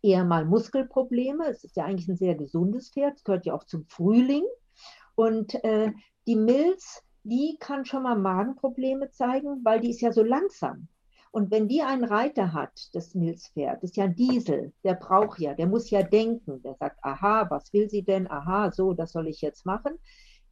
eher 0.00 0.24
mal 0.24 0.44
Muskelprobleme. 0.44 1.46
Es 1.48 1.64
ist 1.64 1.74
ja 1.76 1.84
eigentlich 1.84 2.08
ein 2.08 2.16
sehr 2.16 2.36
gesundes 2.36 2.90
Pferd, 2.90 3.16
es 3.16 3.24
gehört 3.24 3.44
ja 3.44 3.54
auch 3.54 3.64
zum 3.64 3.86
Frühling. 3.86 4.44
Und 5.16 5.62
äh, 5.64 5.90
die 6.28 6.36
Milz 6.36 7.02
die 7.24 7.56
kann 7.60 7.84
schon 7.84 8.04
mal 8.04 8.16
Magenprobleme 8.16 9.10
zeigen, 9.10 9.60
weil 9.64 9.80
die 9.80 9.90
ist 9.90 10.00
ja 10.00 10.12
so 10.12 10.22
langsam. 10.22 10.88
Und 11.30 11.50
wenn 11.50 11.68
die 11.68 11.82
einen 11.82 12.04
Reiter 12.04 12.52
hat, 12.52 12.88
das 12.92 13.14
Milzpferd, 13.14 13.82
das 13.82 13.90
ist 13.90 13.96
ja 13.96 14.04
ein 14.04 14.14
Diesel, 14.14 14.72
der 14.84 14.94
braucht 14.94 15.38
ja, 15.38 15.54
der 15.54 15.66
muss 15.66 15.90
ja 15.90 16.02
denken, 16.02 16.62
der 16.62 16.74
sagt, 16.74 16.98
aha, 17.02 17.46
was 17.50 17.72
will 17.72 17.88
sie 17.88 18.02
denn? 18.02 18.30
Aha, 18.30 18.72
so, 18.72 18.94
das 18.94 19.12
soll 19.12 19.28
ich 19.28 19.40
jetzt 19.40 19.66
machen. 19.66 19.98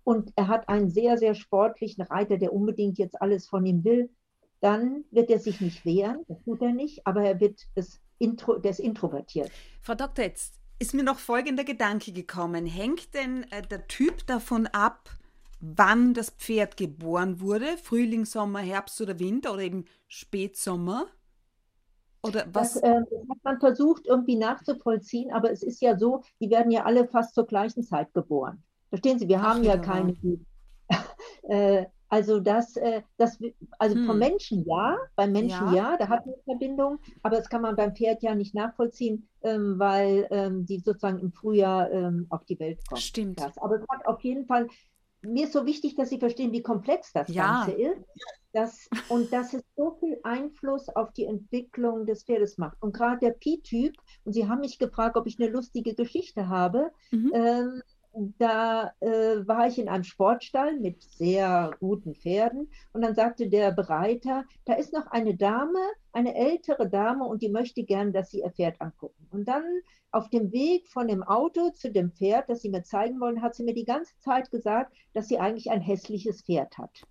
Und 0.05 0.33
er 0.37 0.49
hat 0.49 0.69
einen 0.69 0.91
sehr, 0.91 1.19
sehr 1.19 1.35
sportlichen 1.35 2.05
Reiter, 2.05 2.39
der 2.39 2.53
unbedingt 2.53 2.99
jetzt 2.99 3.21
alles 3.21 3.49
von 3.49 3.67
ihm 3.67 3.83
will, 3.85 4.11
dann 4.61 5.05
wird 5.11 5.31
er 5.31 5.39
sich 5.39 5.61
nicht 5.61 5.85
wehren, 5.85 6.25
das 6.29 6.43
tut 6.43 6.63
er 6.63 6.73
nicht, 6.73 7.07
aber 7.07 7.23
er 7.23 7.41
wird 7.41 7.61
es 7.75 8.01
intro, 8.19 8.57
der 8.57 8.71
ist 8.71 8.81
introvertiert. 8.81 9.51
Frau 9.83 9.95
Doktor, 9.95 10.25
jetzt 10.25 10.55
ist 10.79 10.95
mir 10.95 11.03
noch 11.03 11.19
folgender 11.19 11.65
Gedanke 11.65 12.13
gekommen. 12.13 12.67
Hängt 12.67 13.15
denn 13.15 13.45
äh, 13.51 13.63
der 13.63 13.87
Typ 13.89 14.27
davon 14.27 14.67
ab, 14.69 15.11
wann 15.61 16.15
das 16.15 16.31
Pferd 16.31 16.77
geboren 16.77 17.41
wurde, 17.41 17.77
Frühling, 17.83 18.25
Sommer, 18.25 18.61
Herbst 18.61 19.01
oder 19.01 19.19
Winter 19.19 19.53
oder 19.53 19.63
eben 19.63 19.85
Spätsommer? 20.09 21.07
Oder 22.23 22.47
was? 22.53 22.75
Das, 22.75 22.83
äh, 22.83 23.01
das, 23.11 23.29
hat 23.31 23.45
man 23.45 23.61
versucht 23.61 24.07
irgendwie 24.07 24.37
nachzuvollziehen, 24.37 25.33
aber 25.33 25.51
es 25.51 25.63
ist 25.63 25.81
ja 25.81 25.97
so, 25.97 26.23
die 26.41 26.51
werden 26.51 26.71
ja 26.71 26.85
alle 26.85 27.07
fast 27.07 27.35
zur 27.35 27.47
gleichen 27.47 27.83
Zeit 27.83 28.13
geboren. 28.15 28.63
Verstehen 28.89 29.19
Sie, 29.19 29.29
wir 29.29 29.41
Ach, 29.41 29.55
haben 29.55 29.65
ja, 29.65 29.75
ja 29.75 29.81
keine. 29.81 30.17
äh, 31.49 31.87
also 32.09 32.39
das, 32.39 32.77
äh, 32.77 33.03
das 33.17 33.39
also 33.79 33.97
hm. 33.97 34.07
vom 34.07 34.19
Menschen 34.19 34.65
ja, 34.65 34.97
beim 35.17 35.33
Menschen 35.33 35.73
ja. 35.75 35.91
ja, 35.91 35.97
da 35.97 36.09
hat 36.09 36.25
man 36.25 36.35
eine 36.35 36.43
Verbindung, 36.45 36.99
aber 37.23 37.37
das 37.37 37.49
kann 37.49 37.63
man 37.63 37.75
beim 37.75 37.97
Pferd 37.97 38.23
ja 38.23 38.35
nicht 38.35 38.55
nachvollziehen, 38.55 39.29
ähm, 39.43 39.79
weil 39.79 40.29
ähm, 40.31 40.67
die 40.67 40.79
sozusagen 40.79 41.19
im 41.19 41.33
Frühjahr 41.33 41.91
ähm, 41.91 42.27
auf 42.31 42.45
die 42.45 42.59
Welt 42.61 42.79
kommen. 42.89 43.01
Stimmt. 43.01 43.41
Das. 43.41 43.59
Aber 43.59 43.77
es 43.77 43.89
hat 43.89 44.07
auf 44.07 44.21
jeden 44.21 44.47
Fall 44.47 44.69
mir 45.27 45.45
ist 45.45 45.53
so 45.53 45.67
wichtig, 45.67 45.97
dass 45.97 46.11
Sie 46.11 46.19
verstehen, 46.19 46.53
wie 46.53 46.63
komplex 46.63 47.13
das 47.13 47.29
ja. 47.29 47.65
Ganze 47.65 47.73
ist. 47.73 48.05
Dass, 48.53 48.89
und 49.11 49.33
dass 49.33 49.53
es 49.53 49.63
so 49.77 49.99
viel 50.01 50.19
Einfluss 50.23 50.89
auf 50.89 51.13
die 51.13 51.27
Entwicklung 51.27 52.07
des 52.07 52.25
Pferdes 52.25 52.57
macht. 52.57 52.77
Und 52.81 52.95
gerade 52.95 53.19
der 53.19 53.33
Pi-Typ, 53.33 53.95
und 54.25 54.33
Sie 54.33 54.49
haben 54.49 54.61
mich 54.61 54.79
gefragt, 54.79 55.17
ob 55.17 55.27
ich 55.27 55.39
eine 55.39 55.51
lustige 55.51 55.95
Geschichte 55.95 56.49
habe. 56.49 56.91
Mhm. 57.11 57.33
Ähm, 57.35 57.83
da 58.39 58.93
äh, 59.01 59.47
war 59.47 59.67
ich 59.69 59.79
in 59.79 59.89
einem 59.89 60.05
Sportstall 60.05 60.79
mit 60.81 61.03
sehr 61.03 61.71
guten 61.81 62.15
Pferden 62.15 62.71
und 62.93 63.03
dann 63.03 63.15
sagte 63.15 63.49
der 63.49 63.73
Bereiter, 63.73 64.45
da 64.65 64.75
ist 64.75 64.93
noch 64.95 65.07
eine 65.09 65.37
Dame, 65.37 65.79
eine 66.13 66.35
ältere 66.35 66.89
Dame 66.89 67.25
und 67.25 67.43
die 67.43 67.51
möchte 67.51 67.85
gern, 67.85 68.13
dass 68.13 68.31
Sie 68.31 68.41
ihr 68.41 68.51
Pferd 68.51 68.81
angucken. 68.81 69.27
Und 69.31 69.47
dann 69.47 69.65
auf 70.13 70.31
dem 70.31 70.51
Weg 70.51 70.89
von 70.89 71.09
dem 71.09 71.23
Auto 71.23 71.71
zu 71.71 71.93
dem 71.93 72.11
Pferd, 72.13 72.49
das 72.49 72.63
Sie 72.63 72.71
mir 72.71 72.85
zeigen 72.85 73.21
wollen, 73.21 73.43
hat 73.43 73.55
sie 73.55 73.65
mir 73.65 73.75
die 73.75 73.85
ganze 73.85 74.17
Zeit 74.19 74.51
gesagt, 74.51 74.95
dass 75.13 75.29
sie 75.29 75.39
eigentlich 75.39 75.71
ein 75.71 75.83
hässliches 75.83 76.43
Pferd 76.43 76.79
hat. 76.79 77.03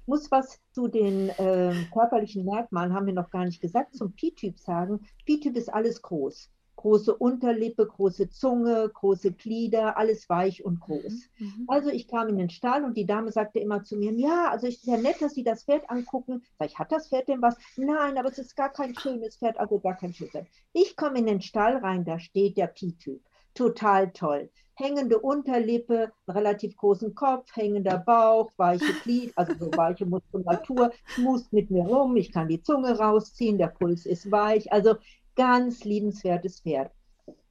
Ich 0.00 0.06
muss 0.06 0.30
was 0.30 0.58
zu 0.72 0.88
den 0.88 1.28
äh, 1.28 1.74
körperlichen 1.92 2.46
Merkmalen, 2.46 2.94
haben 2.94 3.06
wir 3.06 3.12
noch 3.12 3.30
gar 3.30 3.44
nicht 3.44 3.60
gesagt, 3.60 3.94
zum 3.94 4.14
Pi-Typ 4.14 4.58
sagen. 4.58 5.06
Pi-Typ 5.26 5.56
ist 5.56 5.68
alles 5.68 6.00
groß 6.00 6.50
große 6.78 7.14
Unterlippe, 7.14 7.86
große 7.86 8.30
Zunge, 8.30 8.88
große 8.88 9.32
Glieder, 9.32 9.98
alles 9.98 10.28
weich 10.28 10.64
und 10.64 10.80
groß. 10.80 11.28
Mhm, 11.38 11.46
mhm. 11.46 11.64
Also 11.66 11.90
ich 11.90 12.06
kam 12.08 12.28
in 12.28 12.38
den 12.38 12.50
Stall 12.50 12.84
und 12.84 12.96
die 12.96 13.06
Dame 13.06 13.32
sagte 13.32 13.58
immer 13.58 13.82
zu 13.82 13.96
mir, 13.96 14.12
ja, 14.12 14.48
also 14.50 14.66
es 14.68 14.76
ist 14.76 14.86
ja 14.86 14.96
nett, 14.96 15.20
dass 15.20 15.34
Sie 15.34 15.44
das 15.44 15.64
Pferd 15.64 15.90
angucken. 15.90 16.42
Sag 16.58 16.68
ich, 16.68 16.78
hat 16.78 16.92
das 16.92 17.08
Pferd 17.08 17.28
denn 17.28 17.42
was? 17.42 17.56
Nein, 17.76 18.16
aber 18.16 18.28
es 18.28 18.38
ist 18.38 18.56
gar 18.56 18.70
kein 18.72 18.94
schönes 18.94 19.36
Pferd, 19.36 19.58
also 19.58 19.80
gar 19.80 19.96
kein 19.96 20.14
schönes 20.14 20.32
Pferd. 20.32 20.46
Ich 20.72 20.96
komme 20.96 21.18
in 21.18 21.26
den 21.26 21.42
Stall 21.42 21.78
rein, 21.78 22.04
da 22.04 22.18
steht 22.18 22.56
der 22.56 22.68
Pi-Typ. 22.68 23.20
Total 23.54 24.12
toll. 24.12 24.50
hängende 24.74 25.18
Unterlippe, 25.18 26.12
relativ 26.28 26.76
großen 26.76 27.14
Kopf, 27.14 27.50
hängender 27.56 27.98
Bauch, 27.98 28.52
weiche 28.56 28.92
Glied, 29.02 29.32
also 29.36 29.52
so 29.58 29.70
weiche 29.76 30.06
Muskulatur, 30.06 30.92
schmust 31.06 31.52
mit 31.52 31.70
mir 31.70 31.82
rum, 31.82 32.16
ich 32.16 32.30
kann 32.32 32.46
die 32.48 32.62
Zunge 32.62 32.96
rausziehen, 32.96 33.58
der 33.58 33.66
Puls 33.66 34.06
ist 34.06 34.30
weich, 34.30 34.72
also 34.72 34.94
ganz 35.38 35.84
liebenswertes 35.84 36.60
Pferd. 36.60 36.90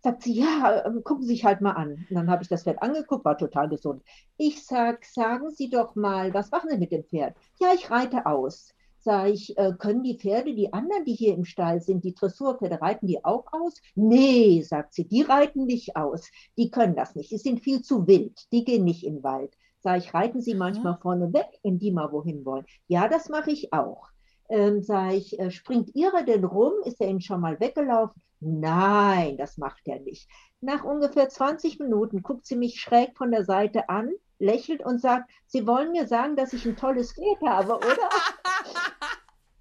Sagt 0.03 0.23
sie, 0.23 0.33
ja, 0.33 0.85
ähm, 0.85 1.03
gucken 1.03 1.23
Sie 1.23 1.29
sich 1.29 1.45
halt 1.45 1.61
mal 1.61 1.71
an. 1.71 2.05
Und 2.09 2.15
dann 2.15 2.29
habe 2.29 2.43
ich 2.43 2.49
das 2.49 2.63
Pferd 2.63 2.83
angeguckt, 2.83 3.25
war 3.25 3.37
total 3.37 3.69
gesund. 3.69 4.03
Ich 4.37 4.65
sage, 4.65 4.99
sagen 5.01 5.49
Sie 5.51 5.69
doch 5.69 5.95
mal, 5.95 6.33
was 6.33 6.51
machen 6.51 6.69
Sie 6.69 6.77
mit 6.77 6.91
dem 6.91 7.03
Pferd? 7.03 7.35
Ja, 7.59 7.69
ich 7.73 7.89
reite 7.89 8.25
aus. 8.25 8.73
Sag 8.99 9.29
ich, 9.29 9.57
äh, 9.57 9.71
können 9.77 10.03
die 10.03 10.17
Pferde, 10.17 10.53
die 10.53 10.73
anderen, 10.73 11.05
die 11.05 11.13
hier 11.13 11.33
im 11.33 11.45
Stall 11.45 11.81
sind, 11.81 12.03
die 12.03 12.13
Dressurpferde, 12.13 12.81
reiten 12.81 13.07
die 13.07 13.23
auch 13.23 13.45
aus? 13.53 13.75
Nee, 13.95 14.61
sagt 14.63 14.93
sie, 14.93 15.07
die 15.07 15.21
reiten 15.21 15.65
nicht 15.65 15.95
aus. 15.95 16.29
Die 16.57 16.69
können 16.71 16.95
das 16.95 17.15
nicht. 17.15 17.31
Die 17.31 17.37
sind 17.37 17.61
viel 17.61 17.81
zu 17.81 18.05
wild. 18.05 18.51
Die 18.51 18.65
gehen 18.65 18.83
nicht 18.83 19.05
in 19.05 19.15
den 19.15 19.23
Wald. 19.23 19.55
Sag 19.79 19.99
ich, 19.99 20.13
reiten 20.13 20.41
sie 20.41 20.55
manchmal 20.55 20.97
vorne 21.01 21.31
weg, 21.31 21.47
wenn 21.63 21.79
die 21.79 21.91
mal 21.91 22.11
wohin 22.11 22.43
wollen. 22.43 22.65
Ja, 22.87 23.07
das 23.07 23.29
mache 23.29 23.51
ich 23.51 23.71
auch. 23.71 24.09
Ähm, 24.49 24.81
sag 24.81 25.13
ich, 25.13 25.39
äh, 25.39 25.51
springt 25.51 25.93
Ihre 25.95 26.23
denn 26.23 26.45
rum? 26.45 26.73
Ist 26.85 27.01
er 27.01 27.09
Ihnen 27.09 27.21
schon 27.21 27.41
mal 27.41 27.59
weggelaufen? 27.59 28.21
Nein, 28.39 29.37
das 29.37 29.57
macht 29.57 29.87
er 29.87 29.99
nicht. 29.99 30.29
Nach 30.61 30.83
ungefähr 30.83 31.27
20 31.29 31.79
Minuten 31.79 32.21
guckt 32.21 32.45
sie 32.45 32.55
mich 32.55 32.79
schräg 32.79 33.17
von 33.17 33.31
der 33.31 33.45
Seite 33.45 33.89
an, 33.89 34.11
lächelt 34.39 34.83
und 34.85 35.01
sagt, 35.01 35.29
Sie 35.47 35.65
wollen 35.65 35.91
mir 35.91 36.07
sagen, 36.07 36.35
dass 36.35 36.53
ich 36.53 36.65
ein 36.65 36.75
tolles 36.75 37.13
Pferd 37.13 37.41
habe, 37.45 37.75
oder? 37.77 37.87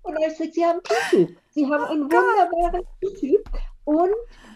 Und 0.07 0.15
dann 0.15 0.31
sagt 0.31 0.55
sie 0.55 0.65
haben 0.65 0.81
Typ. 1.11 1.37
Sie 1.51 1.67
haben 1.67 1.85
einen 1.85 2.03
wunderbaren 2.03 2.87
Typ 3.19 3.36
und 3.87 4.11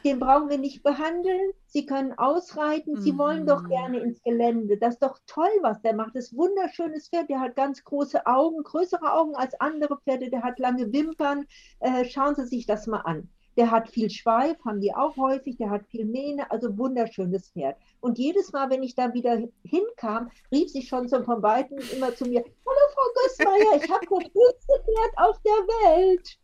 den 0.05 0.19
brauchen 0.19 0.51
wir 0.51 0.59
nicht 0.59 0.83
behandeln. 0.83 1.53
Sie 1.67 1.87
können 1.87 2.13
ausreiten. 2.19 3.01
Sie 3.01 3.17
wollen 3.17 3.47
doch 3.47 3.63
Mhm. 3.63 3.69
gerne 3.69 3.99
ins 4.01 4.21
Gelände. 4.25 4.77
Das 4.77 4.95
ist 4.95 5.03
doch 5.05 5.19
toll, 5.29 5.53
was 5.63 5.81
der 5.83 5.95
macht. 5.95 6.17
Das 6.17 6.25
ist 6.25 6.33
ein 6.33 6.39
wunderschönes 6.39 7.09
Pferd. 7.09 7.31
Der 7.31 7.39
hat 7.41 7.55
ganz 7.55 7.85
große 7.85 8.27
Augen, 8.27 8.63
größere 8.65 9.13
Augen 9.13 9.37
als 9.37 9.59
andere 9.61 9.99
Pferde. 10.01 10.31
Der 10.31 10.43
hat 10.43 10.59
lange 10.59 10.93
Wimpern. 10.93 11.47
Äh, 11.79 12.05
schauen 12.07 12.35
Sie 12.35 12.45
sich 12.47 12.67
das 12.67 12.89
mal 12.89 13.03
an. 13.03 13.29
Der 13.57 13.71
hat 13.71 13.89
viel 13.89 14.11
Schweif, 14.11 14.57
haben 14.65 14.81
die 14.81 14.93
auch 14.95 15.17
häufig. 15.17 15.59
Der 15.59 15.71
hat 15.71 15.87
viel 15.87 16.07
Mähne. 16.07 16.51
Also 16.51 16.77
wunderschönes 16.77 17.51
Pferd. 17.51 17.77
Und 18.01 18.19
jedes 18.19 18.51
Mal, 18.53 18.69
wenn 18.71 18.83
ich 18.83 18.97
da 18.97 19.15
wieder 19.15 19.39
hinkam, 19.63 20.31
rief 20.51 20.71
sie 20.71 20.83
schon 20.83 21.07
so 21.07 21.23
von 21.23 21.41
Weitem 21.43 21.79
immer 21.95 22.13
zu 22.17 22.25
mir: 22.25 22.41
Hallo, 22.41 22.87
Frau 22.95 23.09
Gößmeier, 23.23 23.77
ich 23.85 23.91
habe 23.91 24.07
das 24.11 24.23
schönste 24.25 24.85
Pferd 24.85 25.13
auf 25.19 25.39
der 25.43 25.53
Welt. 25.53 26.37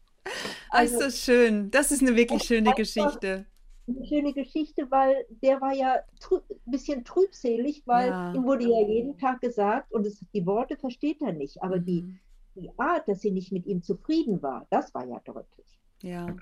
Ah, 0.70 0.82
ist 0.82 0.98
das 1.00 1.18
schön. 1.20 1.70
Das 1.70 1.90
ist 1.92 2.02
eine 2.02 2.16
wirklich 2.16 2.42
schöne 2.42 2.74
Geschichte. 2.74 3.46
Eine 3.88 4.04
schöne 4.06 4.32
Geschichte, 4.32 4.90
weil 4.90 5.26
der 5.42 5.60
war 5.60 5.72
ja 5.72 5.94
ein 5.94 6.40
bisschen 6.72 7.04
trübselig, 7.04 7.82
weil 7.86 8.08
Ja. 8.10 8.34
ihm 8.34 8.44
wurde 8.44 8.64
ja 8.64 8.80
jeden 8.88 9.16
Tag 9.16 9.40
gesagt, 9.40 9.92
und 9.92 10.04
es, 10.06 10.18
die 10.34 10.44
Worte 10.44 10.76
versteht 10.76 11.22
er 11.22 11.32
nicht, 11.32 11.62
aber 11.62 11.78
die, 11.78 12.02
Mhm. 12.02 12.18
die 12.56 12.70
Art, 12.78 13.06
dass 13.06 13.20
sie 13.20 13.30
nicht 13.30 13.52
mit 13.52 13.64
ihm 13.66 13.82
zufrieden 13.82 14.42
war, 14.42 14.66
das 14.70 14.92
war 14.92 15.06
ja 15.06 15.20
deutlich. 15.24 15.78
Ja. 16.02 16.36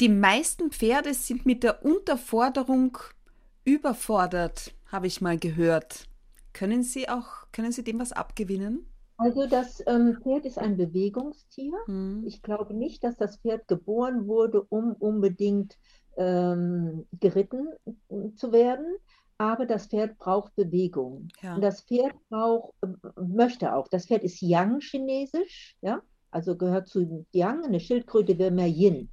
Die 0.00 0.10
meisten 0.10 0.70
Pferde 0.70 1.14
sind 1.14 1.46
mit 1.46 1.62
der 1.62 1.82
Unterforderung 1.84 2.98
überfordert, 3.64 4.74
habe 4.92 5.06
ich 5.06 5.20
mal 5.22 5.38
gehört. 5.38 6.06
Können 6.52 6.82
Sie 6.82 7.08
auch, 7.08 7.46
können 7.52 7.72
Sie 7.72 7.84
dem 7.84 7.98
was 7.98 8.12
abgewinnen? 8.12 8.86
Also 9.18 9.46
das 9.46 9.82
ähm, 9.86 10.18
Pferd 10.22 10.44
ist 10.44 10.58
ein 10.58 10.76
Bewegungstier. 10.76 11.72
Hm. 11.86 12.24
Ich 12.26 12.42
glaube 12.42 12.74
nicht, 12.74 13.02
dass 13.02 13.16
das 13.16 13.38
Pferd 13.38 13.66
geboren 13.66 14.26
wurde, 14.26 14.62
um 14.68 14.92
unbedingt 14.92 15.78
ähm, 16.16 17.06
geritten 17.18 17.68
zu 18.36 18.52
werden, 18.52 18.96
aber 19.38 19.66
das 19.66 19.86
Pferd 19.86 20.18
braucht 20.18 20.54
Bewegung. 20.54 21.28
Ja. 21.42 21.54
Und 21.54 21.62
das 21.62 21.82
Pferd 21.82 22.14
braucht, 22.28 22.74
äh, 22.82 22.88
möchte 23.20 23.74
auch. 23.74 23.88
Das 23.88 24.06
Pferd 24.06 24.22
ist 24.22 24.40
Yang 24.40 24.80
chinesisch, 24.80 25.76
ja, 25.80 26.02
also 26.30 26.56
gehört 26.56 26.88
zu 26.88 27.26
Yang. 27.32 27.64
Eine 27.64 27.80
Schildkröte 27.80 28.38
wäre 28.38 28.50
mehr 28.50 28.68
Yin, 28.68 29.10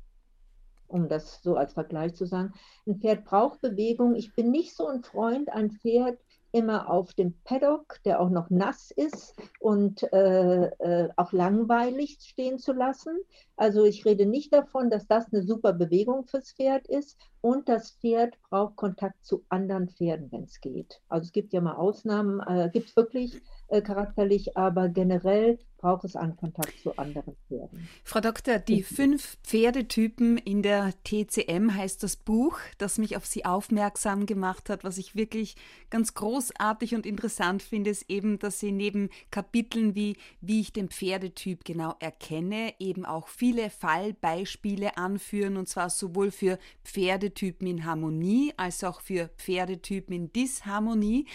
um 0.88 1.08
das 1.08 1.42
so 1.42 1.56
als 1.56 1.74
Vergleich 1.74 2.16
zu 2.16 2.26
sagen. 2.26 2.54
Ein 2.86 3.00
Pferd 3.00 3.26
braucht 3.26 3.62
Bewegung. 3.62 4.16
Ich 4.16 4.34
bin 4.36 4.52
nicht 4.52 4.76
so 4.76 4.88
ein 4.88 5.04
Freund, 5.04 5.50
ein 5.50 5.72
Pferd 5.72 6.20
immer 6.54 6.90
auf 6.90 7.14
dem 7.14 7.34
Paddock, 7.44 8.00
der 8.06 8.22
auch 8.22 8.30
noch 8.30 8.50
nass 8.50 8.92
ist 8.92 9.36
und 9.60 10.04
äh, 10.14 10.66
äh, 10.68 11.10
auch 11.18 11.34
langweilig 11.34 12.20
stehen 12.22 12.60
zu 12.60 12.74
lassen. 12.74 13.18
Also 13.58 13.84
ich 13.84 14.06
rede 14.06 14.26
nicht 14.26 14.54
davon, 14.54 14.90
dass 14.90 15.08
das 15.08 15.34
eine 15.34 15.44
super 15.44 15.74
Bewegung 15.74 16.26
fürs 16.26 16.54
Pferd 16.54 16.88
ist 16.88 17.18
und 17.44 17.68
das 17.68 17.92
Pferd 17.92 18.38
braucht 18.50 18.78
Kontakt 18.78 19.26
zu 19.26 19.44
anderen 19.50 19.90
Pferden, 19.90 20.32
wenn 20.32 20.44
es 20.44 20.62
geht. 20.62 21.02
Also 21.10 21.26
es 21.26 21.34
gibt 21.34 21.52
ja 21.52 21.60
mal 21.60 21.76
Ausnahmen, 21.76 22.40
äh, 22.40 22.70
gibt 22.72 22.88
es 22.88 22.96
wirklich 22.96 23.42
äh, 23.68 23.82
charakterlich, 23.82 24.56
aber 24.56 24.88
generell 24.88 25.60
braucht 25.78 26.06
es 26.06 26.16
einen 26.16 26.38
Kontakt 26.38 26.80
zu 26.82 26.96
anderen 26.96 27.36
Pferden. 27.50 27.90
Frau 28.06 28.22
Doktor, 28.22 28.60
die 28.60 28.80
Mhm. 28.80 28.84
fünf 28.84 29.38
Pferdetypen 29.44 30.38
in 30.38 30.62
der 30.64 30.94
TCM 31.04 31.76
heißt 31.76 32.02
das 32.04 32.16
Buch, 32.16 32.58
das 32.78 32.98
mich 32.98 33.18
auf 33.18 33.26
Sie 33.26 33.44
aufmerksam 33.44 34.26
gemacht 34.26 34.70
hat. 34.70 34.86
Was 34.86 34.98
ich 34.98 35.14
wirklich 35.14 35.58
ganz 35.90 36.14
großartig 36.14 36.96
und 36.96 37.06
interessant 37.06 37.62
finde, 37.62 37.90
ist 37.90 38.10
eben, 38.10 38.40
dass 38.40 38.62
Sie 38.62 38.72
neben 38.72 39.10
Kapiteln 39.32 39.94
wie 39.96 40.16
wie 40.40 40.62
ich 40.62 40.72
den 40.72 40.88
Pferdetyp 40.88 41.66
genau 41.66 41.96
erkenne, 42.00 42.74
eben 42.80 43.04
auch 43.06 43.28
viele 43.28 43.70
Fallbeispiele 43.70 44.96
anführen 44.96 45.58
und 45.58 45.68
zwar 45.68 45.90
sowohl 45.90 46.32
für 46.32 46.58
Pferdetypen 46.86 47.33
in 47.42 47.86
Harmonie 47.86 48.54
als 48.58 48.84
auch 48.84 49.02
für 49.02 49.30
Pferdetypen 49.38 50.14
in 50.16 50.32
Disharmonie. 50.34 51.26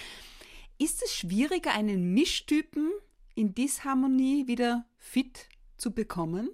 Ist 0.78 1.02
es 1.02 1.12
schwieriger, 1.12 1.72
einen 1.72 2.14
Mischtypen 2.14 2.90
in 3.34 3.54
Disharmonie 3.54 4.46
wieder 4.46 4.84
fit 4.96 5.48
zu 5.76 5.92
bekommen? 5.92 6.50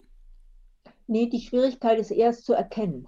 Nee, 1.06 1.26
die 1.28 1.40
Schwierigkeit 1.40 1.98
ist 1.98 2.10
erst 2.10 2.44
zu 2.46 2.54
erkennen. 2.54 3.06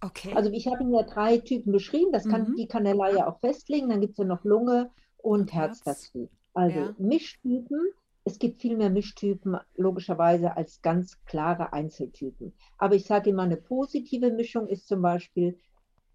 Okay. 0.00 0.32
Also 0.34 0.50
ich 0.50 0.66
habe 0.66 0.82
Ihnen 0.82 0.94
ja 0.94 1.02
drei 1.02 1.38
Typen 1.38 1.72
beschrieben, 1.72 2.12
das 2.12 2.24
kann, 2.26 2.50
Mhm. 2.50 2.56
die 2.56 2.66
kann 2.66 2.84
der 2.84 2.94
Laie 2.94 3.26
auch 3.26 3.40
festlegen, 3.40 3.88
dann 3.88 4.00
gibt 4.00 4.12
es 4.12 4.18
ja 4.18 4.24
noch 4.24 4.44
Lunge 4.44 4.90
und 5.18 5.52
Herz 5.52 5.82
Herz. 5.84 6.10
dazu. 6.12 6.30
Also 6.54 6.78
Ja. 6.78 6.94
Mischtypen, 6.98 7.80
es 8.24 8.38
gibt 8.38 8.60
viel 8.60 8.76
mehr 8.76 8.90
Mischtypen 8.90 9.56
logischerweise 9.76 10.56
als 10.56 10.80
ganz 10.82 11.22
klare 11.24 11.72
Einzeltypen. 11.72 12.54
Aber 12.78 12.94
ich 12.94 13.04
sage 13.04 13.30
immer, 13.30 13.42
eine 13.42 13.56
positive 13.56 14.30
Mischung 14.30 14.66
ist 14.68 14.88
zum 14.88 15.02
Beispiel 15.02 15.58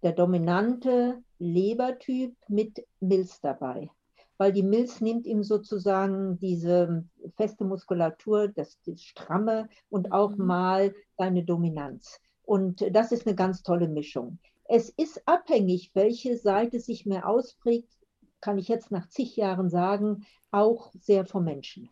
der 0.02 0.12
dominante 0.12 1.22
Lebertyp 1.38 2.36
mit 2.48 2.84
Milz 3.00 3.40
dabei. 3.40 3.90
Weil 4.38 4.52
die 4.52 4.62
Milz 4.62 5.00
nimmt 5.00 5.26
ihm 5.26 5.42
sozusagen 5.42 6.38
diese 6.38 7.04
feste 7.36 7.64
Muskulatur, 7.64 8.48
das, 8.48 8.78
das 8.86 9.02
Stramme 9.02 9.68
und 9.90 10.12
auch 10.12 10.36
Mhm. 10.36 10.46
mal 10.46 10.94
seine 11.18 11.44
Dominanz. 11.44 12.20
Und 12.42 12.84
das 12.94 13.12
ist 13.12 13.26
eine 13.26 13.36
ganz 13.36 13.62
tolle 13.62 13.88
Mischung. 13.88 14.38
Es 14.64 14.88
ist 14.88 15.22
abhängig, 15.26 15.90
welche 15.94 16.36
Seite 16.38 16.80
sich 16.80 17.04
mehr 17.04 17.28
ausprägt, 17.28 17.92
kann 18.40 18.56
ich 18.56 18.68
jetzt 18.68 18.90
nach 18.90 19.08
zig 19.08 19.36
Jahren 19.36 19.68
sagen, 19.68 20.24
auch 20.50 20.90
sehr 20.98 21.26
vom 21.26 21.44
Menschen. 21.44 21.90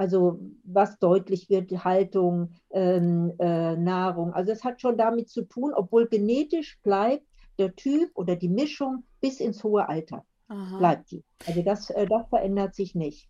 Also 0.00 0.40
was 0.64 0.98
deutlich 0.98 1.50
wird, 1.50 1.70
Haltung, 1.84 2.52
ähm, 2.70 3.34
äh, 3.38 3.76
Nahrung. 3.76 4.32
Also 4.32 4.50
es 4.50 4.64
hat 4.64 4.80
schon 4.80 4.96
damit 4.96 5.28
zu 5.28 5.42
tun, 5.42 5.74
obwohl 5.74 6.08
genetisch 6.08 6.80
bleibt 6.82 7.26
der 7.58 7.76
Typ 7.76 8.10
oder 8.14 8.34
die 8.34 8.48
Mischung 8.48 9.04
bis 9.20 9.40
ins 9.40 9.62
hohe 9.62 9.86
Alter. 9.86 10.24
Aha. 10.48 10.78
Bleibt 10.78 11.10
die. 11.10 11.22
Also 11.46 11.60
das, 11.60 11.90
äh, 11.90 12.06
das 12.06 12.26
verändert 12.30 12.74
sich 12.74 12.94
nicht. 12.94 13.28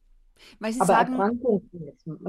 Weil 0.61 0.73
Sie 0.73 0.81
Aber 0.81 0.87
sagen, 0.87 1.15
Erkrankung 1.15 1.69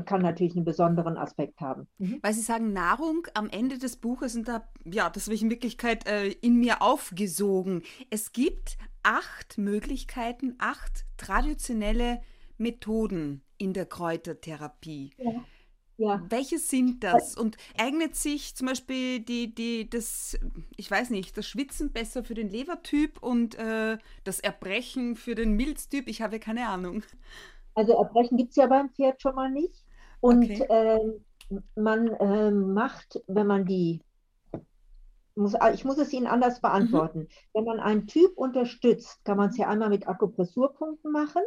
kann 0.05 0.23
natürlich 0.23 0.55
einen 0.55 0.65
besonderen 0.65 1.17
Aspekt 1.17 1.61
haben. 1.61 1.85
Mhm. 1.99 2.17
weil 2.23 2.33
Sie 2.33 2.41
sagen, 2.41 2.73
Nahrung 2.73 3.27
am 3.35 3.47
Ende 3.47 3.77
des 3.77 3.97
Buches 3.97 4.35
und 4.35 4.47
da, 4.47 4.67
ja, 4.85 5.11
das 5.11 5.27
habe 5.27 5.35
ich 5.35 5.43
in 5.43 5.51
Wirklichkeit 5.51 6.07
äh, 6.07 6.29
in 6.29 6.55
mir 6.55 6.81
aufgesogen. 6.81 7.83
Es 8.09 8.31
gibt 8.31 8.79
acht 9.03 9.59
Möglichkeiten, 9.59 10.55
acht 10.57 11.05
traditionelle 11.17 12.21
Methoden 12.57 13.43
in 13.61 13.73
der 13.73 13.85
Kräutertherapie. 13.85 15.11
Ja. 15.17 15.45
Ja. 15.97 16.29
Welche 16.29 16.59
sind 16.59 17.03
das? 17.03 17.35
Und 17.35 17.57
eignet 17.77 18.15
sich 18.15 18.55
zum 18.55 18.67
Beispiel 18.67 19.21
die, 19.21 19.53
die, 19.55 19.89
das, 19.89 20.37
ich 20.77 20.89
weiß 20.89 21.09
nicht, 21.09 21.35
das 21.37 21.47
Schwitzen 21.47 21.91
besser 21.91 22.23
für 22.23 22.35
den 22.35 22.49
Lebertyp 22.49 23.21
und 23.23 23.55
äh, 23.55 23.97
das 24.23 24.39
Erbrechen 24.39 25.15
für 25.15 25.35
den 25.35 25.53
Milztyp? 25.55 26.07
Ich 26.07 26.21
habe 26.21 26.39
keine 26.39 26.67
Ahnung. 26.67 27.03
Also 27.75 27.93
Erbrechen 27.97 28.37
gibt 28.37 28.51
es 28.51 28.55
ja 28.55 28.67
beim 28.67 28.89
Pferd 28.91 29.21
schon 29.21 29.35
mal 29.35 29.49
nicht. 29.51 29.83
Und 30.21 30.53
Okay. 30.53 30.69
ähm, 30.69 31.25
man 31.75 32.15
ähm, 32.19 32.73
macht, 32.73 33.21
wenn 33.27 33.47
man 33.47 33.65
die, 33.65 34.01
muss, 35.35 35.55
ah, 35.55 35.71
ich 35.73 35.83
muss 35.85 35.97
es 35.97 36.13
Ihnen 36.13 36.27
anders 36.27 36.61
Mhm. 36.77 37.01
beantworten. 37.01 37.27
Wenn 37.53 37.65
man 37.65 37.79
einen 37.79 38.07
Typ 38.07 38.37
unterstützt, 38.37 39.23
kann 39.25 39.37
man 39.37 39.49
es 39.49 39.57
ja 39.57 39.67
einmal 39.67 39.89
mit 39.89 40.07
Akupressurpunkten 40.07 41.11
machen. 41.11 41.41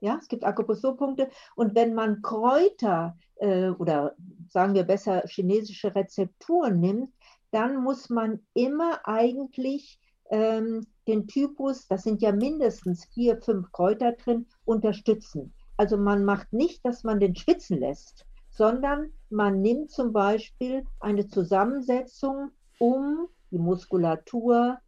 Ja, 0.00 0.18
es 0.20 0.28
gibt 0.28 0.44
Akupressurpunkte. 0.44 1.30
Und 1.56 1.74
wenn 1.74 1.94
man 1.94 2.22
Kräuter 2.22 3.16
äh, 3.36 3.70
oder 3.70 4.14
sagen 4.48 4.74
wir 4.74 4.84
besser 4.84 5.22
chinesische 5.26 5.94
Rezepturen 5.94 6.80
nimmt, 6.80 7.12
dann 7.50 7.82
muss 7.82 8.10
man 8.10 8.40
immer 8.54 9.00
eigentlich 9.04 10.00
ähm, 10.30 10.86
den 11.06 11.26
Typus, 11.26 11.86
das 11.86 12.02
sind 12.02 12.22
ja 12.22 12.32
mindestens 12.32 13.04
vier, 13.06 13.40
fünf 13.40 13.70
Kräuter 13.72 14.12
drin, 14.12 14.46
unterstützen. 14.64 15.52
Also 15.76 15.96
man 15.96 16.24
macht 16.24 16.52
nicht, 16.52 16.84
dass 16.84 17.04
man 17.04 17.20
den 17.20 17.34
schwitzen 17.34 17.78
lässt, 17.78 18.26
sondern 18.50 19.12
man 19.30 19.60
nimmt 19.60 19.90
zum 19.90 20.12
Beispiel 20.12 20.84
eine 21.00 21.26
Zusammensetzung, 21.28 22.50
um 22.78 23.28
die 23.50 23.58
Muskulatur 23.58 24.78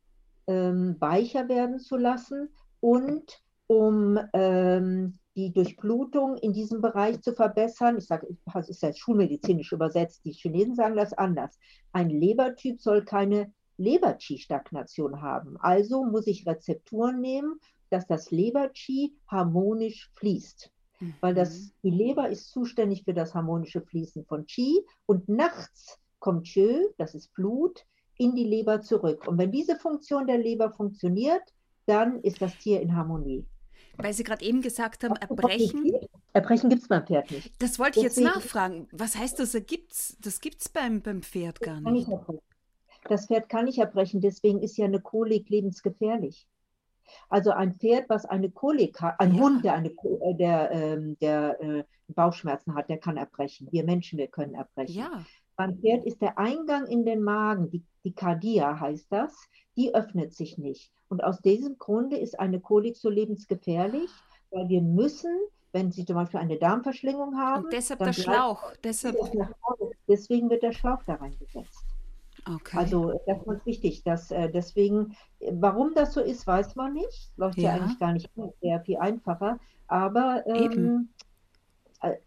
ähm, 0.46 0.96
weicher 1.00 1.48
werden 1.48 1.78
zu 1.80 1.96
lassen 1.96 2.50
und 2.80 3.42
um 3.66 4.18
ähm, 4.32 5.18
die 5.36 5.52
Durchblutung 5.52 6.36
in 6.38 6.52
diesem 6.52 6.80
Bereich 6.80 7.20
zu 7.20 7.34
verbessern. 7.34 7.98
Ich 7.98 8.06
sage, 8.06 8.26
das 8.52 8.68
ist 8.68 8.82
jetzt 8.82 9.00
schulmedizinisch 9.00 9.72
übersetzt, 9.72 10.24
die 10.24 10.32
Chinesen 10.32 10.74
sagen 10.74 10.96
das 10.96 11.12
anders. 11.12 11.58
Ein 11.92 12.10
Lebertyp 12.10 12.80
soll 12.80 13.04
keine 13.04 13.52
Leber-Qi-Stagnation 13.76 15.20
haben. 15.20 15.56
Also 15.58 16.04
muss 16.04 16.26
ich 16.26 16.46
Rezepturen 16.46 17.20
nehmen, 17.20 17.60
dass 17.90 18.06
das 18.06 18.30
Leber-Qi 18.30 19.14
harmonisch 19.28 20.10
fließt. 20.14 20.70
Mhm. 21.00 21.14
Weil 21.20 21.34
das, 21.34 21.72
die 21.82 21.90
Leber 21.90 22.28
ist 22.30 22.50
zuständig 22.50 23.04
für 23.04 23.14
das 23.14 23.34
harmonische 23.34 23.82
Fließen 23.82 24.24
von 24.24 24.46
Qi 24.46 24.84
und 25.06 25.28
nachts 25.28 25.98
kommt 26.18 26.46
Qi, 26.46 26.86
das 26.96 27.14
ist 27.14 27.34
Blut, 27.34 27.84
in 28.18 28.34
die 28.34 28.44
Leber 28.44 28.80
zurück. 28.80 29.28
Und 29.28 29.36
wenn 29.38 29.52
diese 29.52 29.76
Funktion 29.76 30.26
der 30.26 30.38
Leber 30.38 30.72
funktioniert, 30.72 31.42
dann 31.84 32.20
ist 32.22 32.40
das 32.40 32.56
Tier 32.58 32.80
in 32.80 32.96
Harmonie. 32.96 33.44
Weil 33.98 34.12
Sie 34.12 34.24
gerade 34.24 34.44
eben 34.44 34.62
gesagt 34.62 35.04
haben, 35.04 35.16
Erbrechen. 35.16 35.92
Erbrechen 36.32 36.68
gibt 36.70 36.82
es 36.82 36.88
beim 36.88 37.06
Pferd 37.06 37.30
nicht. 37.30 37.50
Das 37.62 37.78
wollte 37.78 38.00
ich 38.00 38.06
Deswegen, 38.06 38.26
jetzt 38.26 38.36
nachfragen. 38.36 38.88
Was 38.92 39.16
heißt 39.16 39.38
das? 39.38 39.56
Gibt's, 39.66 40.16
das 40.20 40.40
gibt 40.40 40.60
es 40.60 40.68
beim, 40.68 41.00
beim 41.00 41.22
Pferd 41.22 41.60
gar 41.60 41.80
nicht. 41.80 42.08
Das 43.08 43.26
Pferd 43.26 43.48
kann 43.48 43.66
nicht 43.66 43.78
erbrechen, 43.78 44.20
deswegen 44.20 44.60
ist 44.60 44.76
ja 44.76 44.84
eine 44.84 45.00
Kolik 45.00 45.48
lebensgefährlich. 45.48 46.48
Also 47.28 47.52
ein 47.52 47.76
Pferd, 47.76 48.08
was 48.08 48.24
eine 48.24 48.50
Kolik 48.50 49.00
hat, 49.00 49.20
ein 49.20 49.34
ja. 49.34 49.40
Hund, 49.40 49.64
der, 49.64 49.74
eine, 49.74 49.90
äh, 49.90 50.34
der, 50.34 50.70
ähm, 50.72 51.16
der 51.20 51.60
äh, 51.60 51.84
Bauchschmerzen 52.08 52.74
hat, 52.74 52.88
der 52.88 52.98
kann 52.98 53.16
erbrechen. 53.16 53.68
Wir 53.70 53.84
Menschen, 53.84 54.18
wir 54.18 54.26
können 54.26 54.54
erbrechen. 54.54 54.94
Ja. 54.94 55.24
Beim 55.56 55.78
Pferd 55.78 56.04
ist 56.04 56.20
der 56.20 56.38
Eingang 56.38 56.86
in 56.86 57.04
den 57.04 57.22
Magen, 57.22 57.70
die, 57.70 57.82
die 58.04 58.12
Kardia 58.12 58.78
heißt 58.78 59.06
das, 59.10 59.34
die 59.76 59.94
öffnet 59.94 60.34
sich 60.34 60.58
nicht. 60.58 60.92
Und 61.08 61.22
aus 61.24 61.40
diesem 61.40 61.78
Grunde 61.78 62.16
ist 62.16 62.38
eine 62.38 62.60
Kolik 62.60 62.96
so 62.96 63.08
lebensgefährlich, 63.08 64.10
weil 64.50 64.68
wir 64.68 64.82
müssen, 64.82 65.34
wenn 65.72 65.92
Sie 65.92 66.04
zum 66.04 66.16
Beispiel 66.16 66.40
eine 66.40 66.58
Darmverschlingung 66.58 67.36
haben. 67.38 67.64
Und 67.64 67.72
deshalb 67.72 68.00
der 68.00 68.12
Schlauch. 68.12 68.72
Deshalb... 68.82 69.16
Deswegen 70.08 70.50
wird 70.50 70.62
der 70.62 70.72
Schlauch 70.72 71.02
da 71.04 71.14
reingesetzt. 71.14 71.84
Okay. 72.48 72.76
Also 72.76 73.20
das 73.26 73.38
ist 73.38 73.66
wichtig. 73.66 74.02
Dass, 74.04 74.30
äh, 74.30 74.48
deswegen, 74.50 75.16
warum 75.52 75.94
das 75.94 76.14
so 76.14 76.20
ist, 76.20 76.46
weiß 76.46 76.76
man 76.76 76.92
nicht. 76.92 77.32
Läuft 77.36 77.58
ja, 77.58 77.76
ja 77.76 77.82
eigentlich 77.82 77.98
gar 77.98 78.12
nicht 78.12 78.36
mehr. 78.36 78.52
Wäre 78.60 78.80
viel 78.84 78.98
einfacher. 78.98 79.58
Aber, 79.88 80.44
ähm, 80.46 81.08
äh, 81.10 81.15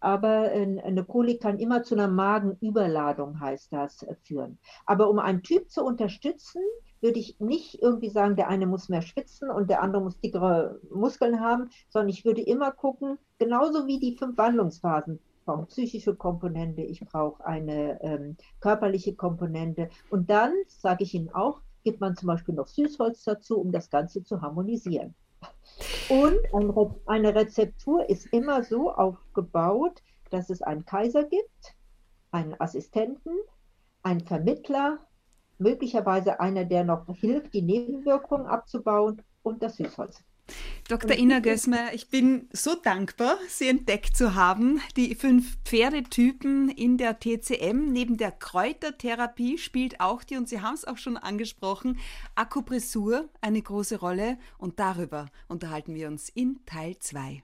aber 0.00 0.50
eine 0.50 1.04
Kolik 1.04 1.42
kann 1.42 1.58
immer 1.58 1.82
zu 1.82 1.94
einer 1.94 2.08
Magenüberladung, 2.08 3.40
heißt 3.40 3.72
das, 3.72 4.06
führen. 4.22 4.58
Aber 4.86 5.08
um 5.10 5.18
einen 5.18 5.42
Typ 5.42 5.70
zu 5.70 5.84
unterstützen, 5.84 6.62
würde 7.00 7.18
ich 7.18 7.38
nicht 7.40 7.82
irgendwie 7.82 8.10
sagen, 8.10 8.36
der 8.36 8.48
eine 8.48 8.66
muss 8.66 8.88
mehr 8.88 9.02
schwitzen 9.02 9.50
und 9.50 9.70
der 9.70 9.82
andere 9.82 10.02
muss 10.02 10.20
dickere 10.20 10.80
Muskeln 10.92 11.40
haben, 11.40 11.70
sondern 11.88 12.10
ich 12.10 12.24
würde 12.24 12.42
immer 12.42 12.72
gucken, 12.72 13.18
genauso 13.38 13.86
wie 13.86 13.98
die 13.98 14.16
fünf 14.16 14.36
Wandlungsphasen, 14.36 15.18
brauche 15.44 15.66
psychische 15.66 16.14
Komponente, 16.14 16.82
ich 16.82 17.00
brauche 17.00 17.44
eine 17.44 18.00
ähm, 18.02 18.36
körperliche 18.60 19.14
Komponente. 19.14 19.88
Und 20.10 20.30
dann, 20.30 20.52
sage 20.66 21.04
ich 21.04 21.14
Ihnen 21.14 21.30
auch, 21.30 21.60
gibt 21.82 22.00
man 22.00 22.16
zum 22.16 22.26
Beispiel 22.28 22.54
noch 22.54 22.66
Süßholz 22.66 23.24
dazu, 23.24 23.58
um 23.58 23.72
das 23.72 23.90
Ganze 23.90 24.22
zu 24.22 24.42
harmonisieren. 24.42 25.14
Und 26.08 26.38
ein 26.52 26.70
Re 26.70 26.94
eine 27.06 27.34
Rezeptur 27.34 28.08
ist 28.08 28.26
immer 28.32 28.64
so 28.64 28.92
aufgebaut, 28.92 30.02
dass 30.30 30.50
es 30.50 30.62
einen 30.62 30.84
Kaiser 30.84 31.24
gibt, 31.24 31.76
einen 32.30 32.60
Assistenten, 32.60 33.30
einen 34.02 34.20
Vermittler, 34.20 34.98
möglicherweise 35.58 36.40
einer, 36.40 36.64
der 36.64 36.84
noch 36.84 37.06
hilft, 37.16 37.54
die 37.54 37.62
Nebenwirkungen 37.62 38.46
abzubauen 38.46 39.22
und 39.42 39.62
das 39.62 39.76
Süßholz. 39.76 40.24
Dr. 40.88 41.16
Ina 41.16 41.38
Gößmer, 41.38 41.94
ich 41.94 42.08
bin 42.08 42.48
so 42.52 42.74
dankbar, 42.74 43.38
Sie 43.48 43.68
entdeckt 43.68 44.16
zu 44.16 44.34
haben. 44.34 44.80
Die 44.96 45.14
fünf 45.14 45.56
Pferdetypen 45.64 46.68
in 46.68 46.98
der 46.98 47.18
TCM. 47.20 47.92
Neben 47.92 48.16
der 48.16 48.32
Kräutertherapie 48.32 49.58
spielt 49.58 50.00
auch 50.00 50.24
die, 50.24 50.36
und 50.36 50.48
Sie 50.48 50.60
haben 50.60 50.74
es 50.74 50.84
auch 50.84 50.98
schon 50.98 51.16
angesprochen, 51.16 51.98
Akupressur 52.34 53.28
eine 53.40 53.62
große 53.62 54.00
Rolle. 54.00 54.38
Und 54.58 54.80
darüber 54.80 55.26
unterhalten 55.48 55.94
wir 55.94 56.08
uns 56.08 56.28
in 56.28 56.60
Teil 56.66 56.96
2. 56.98 57.42